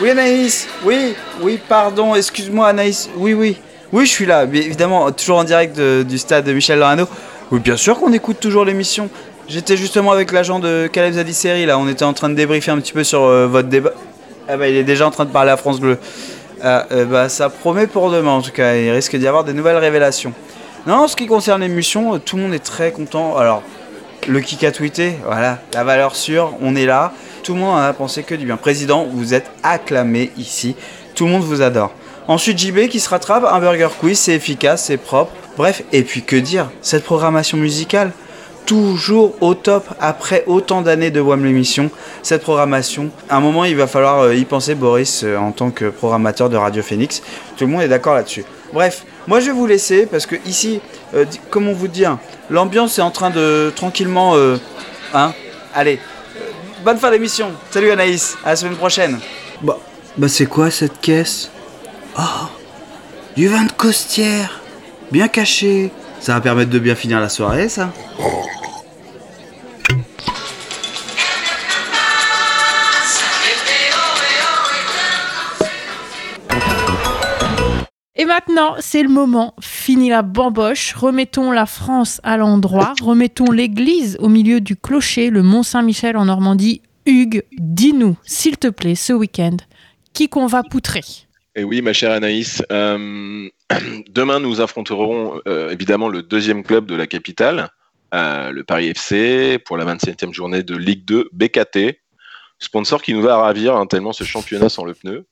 [0.00, 3.56] Oui Anaïs, oui, oui, pardon, excuse-moi Anaïs, oui, oui,
[3.92, 7.08] oui, je suis là, mais évidemment, toujours en direct du stade de Michel Lorano.
[7.50, 9.10] Oui, bien sûr qu'on écoute toujours l'émission.
[9.48, 12.78] J'étais justement avec l'agent de Caleb Zadisseri, là, on était en train de débriefer un
[12.78, 13.92] petit peu sur euh, votre débat.
[14.46, 15.98] Ah bah, il est déjà en train de parler à France Bleu.
[16.62, 19.52] Ah, euh, bah, ça promet pour demain en tout cas, il risque d'y avoir des
[19.52, 20.32] nouvelles révélations.
[20.88, 23.36] Non, en ce qui concerne l'émission, euh, tout le monde est très content.
[23.36, 23.62] Alors,
[24.26, 27.12] le kick a tweeté, voilà, la valeur sûre, on est là.
[27.42, 28.56] Tout le monde a pensé que du bien.
[28.56, 30.76] Président, vous êtes acclamé ici.
[31.14, 31.92] Tout le monde vous adore.
[32.26, 35.30] Ensuite, JB qui se rattrape, un burger quiz, c'est efficace, c'est propre.
[35.58, 38.12] Bref, et puis que dire Cette programmation musicale,
[38.64, 41.90] toujours au top après autant d'années de WAM l'émission.
[42.22, 45.70] Cette programmation, à un moment, il va falloir euh, y penser, Boris, euh, en tant
[45.70, 47.20] que programmateur de Radio Phoenix.
[47.58, 48.46] Tout le monde est d'accord là-dessus.
[48.72, 50.80] Bref, moi je vais vous laisser parce que ici,
[51.14, 52.18] euh, comment vous dire,
[52.50, 54.34] l'ambiance est en train de tranquillement.
[54.34, 54.56] euh,
[55.14, 55.32] hein
[55.74, 56.00] Allez,
[56.36, 56.40] euh,
[56.82, 57.52] bonne fin d'émission.
[57.70, 59.18] Salut Anaïs, à la semaine prochaine.
[59.60, 59.78] Bah,
[60.16, 61.50] bah c'est quoi cette caisse?
[62.18, 62.48] Oh,
[63.36, 64.62] du vin de costière,
[65.12, 65.92] bien caché.
[66.20, 67.90] Ça va permettre de bien finir la soirée, ça.
[78.20, 79.54] Et maintenant, c'est le moment.
[79.60, 80.92] Fini la bamboche.
[80.94, 82.94] Remettons la France à l'endroit.
[83.00, 86.82] Remettons l'église au milieu du clocher, le Mont Saint-Michel en Normandie.
[87.06, 89.56] Hugues, dis-nous, s'il te plaît, ce week-end,
[90.14, 91.02] qui qu'on va poutrer
[91.54, 93.48] Et oui, ma chère Anaïs, euh,
[94.10, 97.68] demain nous affronterons euh, évidemment le deuxième club de la capitale,
[98.14, 102.00] euh, le Paris FC, pour la 27e journée de Ligue 2 BKT.
[102.58, 105.28] Sponsor qui nous va ravir hein, tellement ce championnat sans le pneu.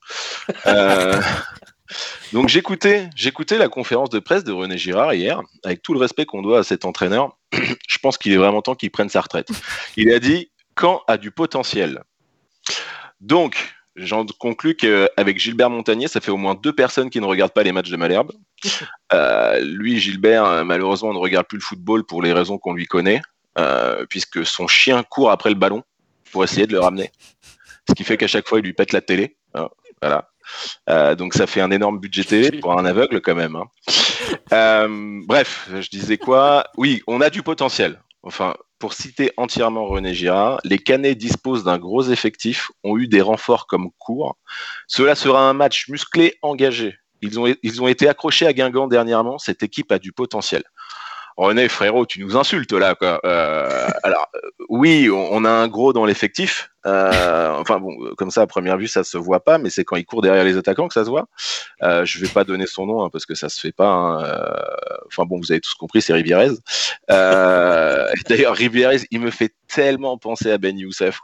[1.91, 1.95] Euh,
[2.33, 6.25] donc j'écoutais, j'écoutais la conférence de presse de René Girard hier, avec tout le respect
[6.25, 7.37] qu'on doit à cet entraîneur.
[7.53, 9.49] Je pense qu'il est vraiment temps qu'il prenne sa retraite.
[9.97, 12.03] Il a dit Caen a du potentiel?
[13.21, 13.57] Donc,
[13.97, 17.63] j'en conclus qu'avec Gilbert Montagnier, ça fait au moins deux personnes qui ne regardent pas
[17.63, 18.33] les matchs de Malherbe.
[19.13, 23.21] Euh, lui, Gilbert, malheureusement, ne regarde plus le football pour les raisons qu'on lui connaît,
[23.57, 25.85] euh, puisque son chien court après le ballon
[26.33, 27.13] pour essayer de le ramener.
[27.89, 29.37] Ce qui fait qu'à chaque fois, il lui pète la télé.
[29.55, 29.69] hein,
[30.03, 30.29] voilà.
[30.89, 33.57] Euh, donc ça fait un énorme budget télé pour un aveugle quand même.
[33.57, 33.67] hein.
[34.53, 36.65] Euh, bref, je disais quoi?
[36.77, 38.01] Oui, on a du potentiel.
[38.23, 43.23] Enfin, pour citer entièrement René Girard, les Canets disposent d'un gros effectif, ont eu des
[43.23, 44.37] renforts comme cours.
[44.89, 46.97] Cela sera un match musclé, engagé.
[47.23, 49.39] Ils ont, ils ont été accrochés à Guingamp dernièrement.
[49.39, 50.65] Cette équipe a du potentiel.
[51.37, 53.21] René, frérot, tu nous insultes là, quoi.
[53.25, 54.29] Euh, alors,
[54.69, 56.71] oui, on a un gros dans l'effectif.
[56.87, 59.85] Euh, enfin bon, euh, comme ça à première vue, ça se voit pas, mais c'est
[59.85, 61.27] quand il court derrière les attaquants que ça se voit.
[61.83, 63.89] Euh, je vais pas donner son nom hein, parce que ça se fait pas.
[63.89, 64.25] hein.
[64.25, 64.47] Euh,
[65.09, 66.51] Enfin bon, vous avez tous compris, c'est Rivierez.
[67.09, 71.21] D'ailleurs, Rivierez, il me fait tellement penser à Ben Youssef,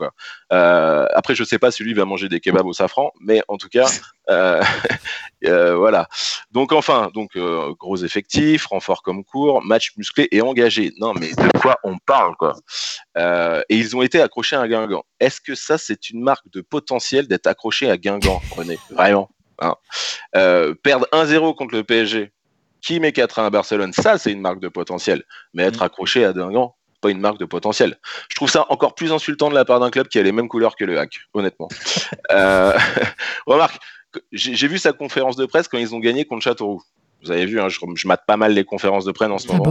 [0.51, 3.69] après, je sais pas si lui va manger des kebabs au safran, mais en tout
[3.69, 3.89] cas,
[5.43, 6.09] voilà.
[6.53, 7.37] Donc enfin, donc
[7.79, 10.93] gros effectif, renfort comme cours, match musclé et engagé.
[10.99, 12.55] Non, mais de quoi on parle, quoi?
[13.17, 15.05] Et ils ont été accrochés à Guingamp.
[15.21, 19.31] Est-ce que ça, c'est une marque de potentiel d'être accroché à Guingamp, René Vraiment
[19.61, 19.75] hein
[20.37, 22.33] Euh, Perdre 1-0 contre le PSG,
[22.81, 25.23] qui met 4-1 à Barcelone, ça, c'est une marque de potentiel.
[25.55, 27.99] Mais être accroché à Guingamp, pas une marque de potentiel.
[28.29, 30.49] Je trouve ça encore plus insultant de la part d'un club qui a les mêmes
[30.49, 31.69] couleurs que le hack, honnêtement.
[32.31, 32.73] Euh,
[33.47, 33.79] remarque,
[34.33, 36.83] j'ai vu sa conférence de presse quand ils ont gagné contre Châteauroux.
[37.23, 39.49] Vous avez vu, hein, je, je mate pas mal les conférences de presse en ce
[39.49, 39.63] moment.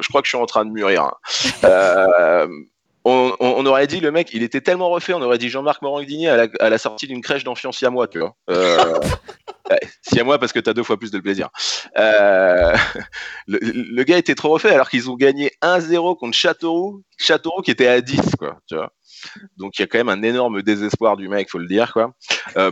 [0.00, 1.02] je crois que je suis en train de mûrir.
[1.04, 1.14] hein.
[1.64, 2.48] Euh,
[3.04, 5.82] on, on- on aurait dit le mec, il était tellement refait, on aurait dit Jean-Marc
[5.82, 8.34] Morandini à la, à la sortie d'une crèche d'enfants siamois, tu vois.
[8.50, 8.94] Euh,
[10.02, 11.48] siamois parce que t'as deux fois plus de plaisir.
[11.98, 12.74] Euh,
[13.46, 17.70] le, le gars était trop refait alors qu'ils ont gagné 1-0 contre Châteauroux, Châteauroux qui
[17.70, 18.92] était à 10, quoi, tu vois.
[19.56, 22.12] Donc il y a quand même un énorme désespoir du mec, faut le dire, quoi.
[22.56, 22.70] Euh,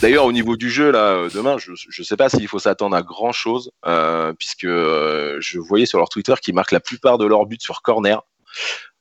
[0.00, 2.94] D'ailleurs, au niveau du jeu, là, euh, demain, je ne sais pas s'il faut s'attendre
[2.94, 7.26] à grand chose, euh, puisque je voyais sur leur Twitter qu'ils marquent la plupart de
[7.26, 8.22] leurs buts sur corner.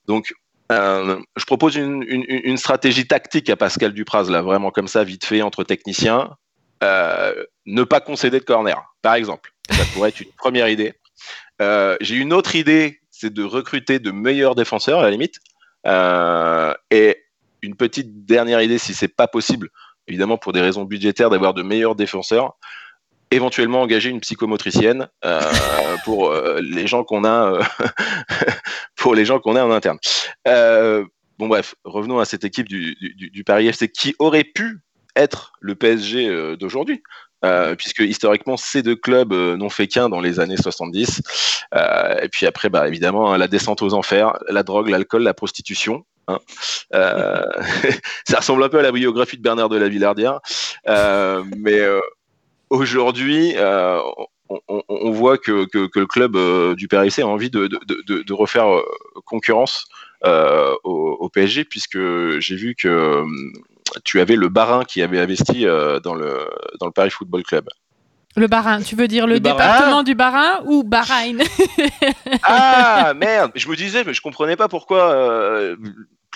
[0.08, 0.34] Donc,
[0.72, 5.42] euh, je propose une, stratégie tactique à Pascal Dupraz, là, vraiment comme ça, vite fait,
[5.42, 6.36] entre techniciens.
[6.84, 7.34] Euh,
[7.66, 9.52] ne pas concéder de corner, par exemple.
[9.70, 10.94] Ça pourrait être une première idée.
[11.62, 15.40] Euh, J'ai une autre idée, c'est de recruter de meilleurs défenseurs, à la limite.
[16.92, 17.24] Et
[17.62, 19.70] une petite dernière idée, si c'est pas possible,
[20.08, 22.58] évidemment pour des raisons budgétaires, d'avoir de meilleurs défenseurs,
[23.32, 25.42] éventuellement engager une psychomotricienne euh,
[26.06, 27.64] pour euh, les gens qu'on a, euh,
[28.96, 30.00] pour les gens qu'on a en interne.
[30.48, 31.06] Euh,
[31.38, 34.80] bon bref, revenons à cette équipe du, du, du Paris FC qui aurait pu
[35.16, 37.02] être le PSG euh, d'aujourd'hui.
[37.46, 41.22] Euh, puisque historiquement ces deux clubs n'ont fait qu'un dans les années 70
[41.76, 45.34] Euh, et puis après bah évidemment hein, la descente aux enfers la drogue l'alcool la
[45.34, 46.40] prostitution hein.
[46.96, 47.44] Euh,
[48.28, 50.40] ça ressemble un peu à la biographie de Bernard de la Villardière
[50.88, 52.00] Euh, mais euh,
[52.70, 54.00] aujourd'hui euh,
[54.50, 57.68] on, on- on voit que, que, que le club euh, du PRC a envie de,
[57.68, 58.84] de, de, de refaire euh,
[59.26, 59.86] concurrence
[60.26, 62.00] euh, au, au PSG puisque
[62.40, 63.24] j'ai vu que
[64.04, 65.66] tu avais le Barin qui avait investi
[66.04, 66.48] dans le
[66.80, 67.70] dans le Paris Football Club.
[68.36, 71.40] Le Barin, tu veux dire le, département du Barin ou Bahreïn?
[72.44, 75.76] Ah merde, je me disais, mais je comprenais pas pourquoi euh,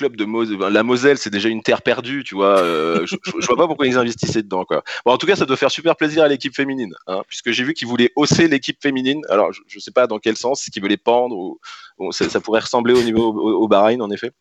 [0.02, 2.60] club de Moselle, la Moselle, c'est déjà une terre perdue, tu vois.
[2.60, 4.84] euh, je, vois pas pourquoi ils investissaient dedans, quoi.
[5.06, 7.64] Bon, en tout cas, ça doit faire super plaisir à l'équipe féminine, hein, puisque j'ai
[7.64, 9.22] vu qu'ils voulaient hausser l'équipe féminine.
[9.30, 11.60] Alors, je, je sais pas dans quel sens, qu'ils veulent les pendre ou
[12.00, 14.32] bon, ça, ça pourrait ressembler au niveau au, au Bahreïn, en effet.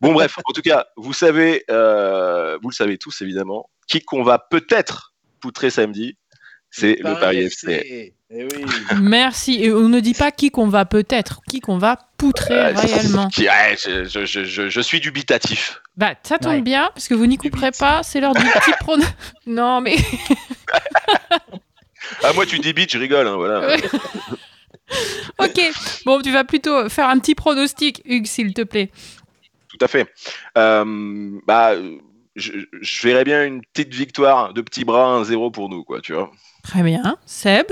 [0.00, 4.24] Bon, bref, en tout cas, vous savez, euh, vous le savez tous évidemment, qui qu'on
[4.24, 6.16] va peut-être poutrer samedi,
[6.70, 8.14] c'est le Paris FC.
[8.30, 8.64] Eh oui.
[9.00, 9.62] Merci.
[9.62, 11.96] Et on ne dit pas qui qu'on va peut-être, qui qu'on va
[12.26, 13.28] poutrer Euh, réellement.
[13.28, 15.80] qui- ouais, je, je- je- je- je suis dubitatif.
[15.96, 16.60] Bah, ça tombe Ouais.
[16.62, 19.04] bien, parce que vous n'y couperez pas, c'est l'heure du petit prono.
[19.46, 19.96] Non, mais.
[22.22, 23.76] Ah, moi, tu dis bitch, je rigole, hein, voilà.
[25.38, 25.60] ok.
[26.04, 28.90] Bon, tu vas plutôt faire un petit pronostic, Hugues, s'il te plaît.
[29.68, 30.06] Tout à fait.
[30.58, 31.72] Euh, bah,
[32.36, 36.12] je, je verrais bien une petite victoire de petit bras 1-0 pour nous, quoi, tu
[36.12, 36.30] vois.
[36.62, 37.16] Très bien.
[37.26, 37.66] Seb?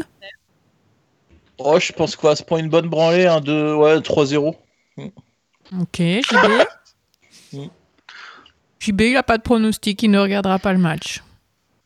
[1.65, 4.55] Oh, je pense quoi Se prend une bonne branlée, un 2, ouais, 3-0.
[5.81, 6.37] Ok, JB.
[8.81, 11.23] JB, il n'a pas de pronostic, il ne regardera pas le match.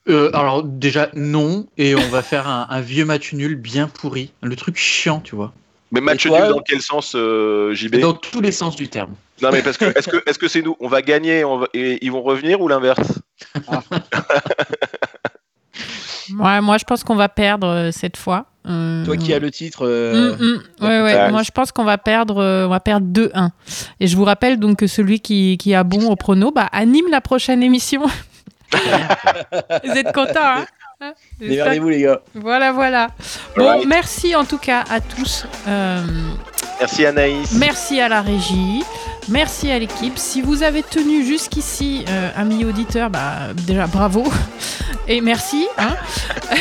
[0.08, 4.32] Euh, alors déjà non, et on va faire un, un vieux match nul bien pourri,
[4.40, 5.52] le truc chiant, tu vois.
[5.90, 9.14] Mais match toi nul dans quel sens, euh, JB Dans tous les sens du terme.
[9.42, 10.76] Non, mais parce que est-ce que est-ce que c'est nous?
[10.80, 13.20] On va gagner on va- et ils vont revenir ou l'inverse?
[16.40, 18.46] Ouais, moi, je pense qu'on va perdre euh, cette fois.
[18.68, 19.86] Euh, Toi qui as le titre.
[19.86, 20.84] euh, Mm, mm.
[20.86, 21.30] Ouais, ouais.
[21.30, 23.50] Moi, je pense qu'on va perdre, euh, on va perdre 2-1.
[24.00, 27.06] Et je vous rappelle donc que celui qui, qui a bon au prono, bah, anime
[27.10, 28.02] la prochaine émission.
[28.72, 30.66] vous êtes contents, hein
[30.98, 32.20] Hein Démerdez-vous, les gars.
[32.34, 33.08] Voilà, voilà.
[33.54, 35.44] Bon, merci en tout cas à tous.
[35.68, 36.02] Euh,
[36.80, 37.52] Merci Anaïs.
[37.58, 38.82] merci à la régie.
[39.28, 40.16] Merci à l'équipe.
[40.16, 44.24] Si vous avez tenu jusqu'ici, euh, amis auditeurs, bah, déjà bravo.
[45.06, 45.66] Et merci.
[45.76, 45.96] hein.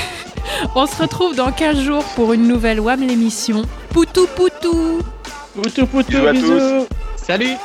[0.76, 3.64] On se retrouve dans 15 jours pour une nouvelle WAM l'émission.
[3.90, 5.00] Poutou poutou
[5.56, 6.88] Poutou poutou, bisous.
[7.16, 7.56] Salut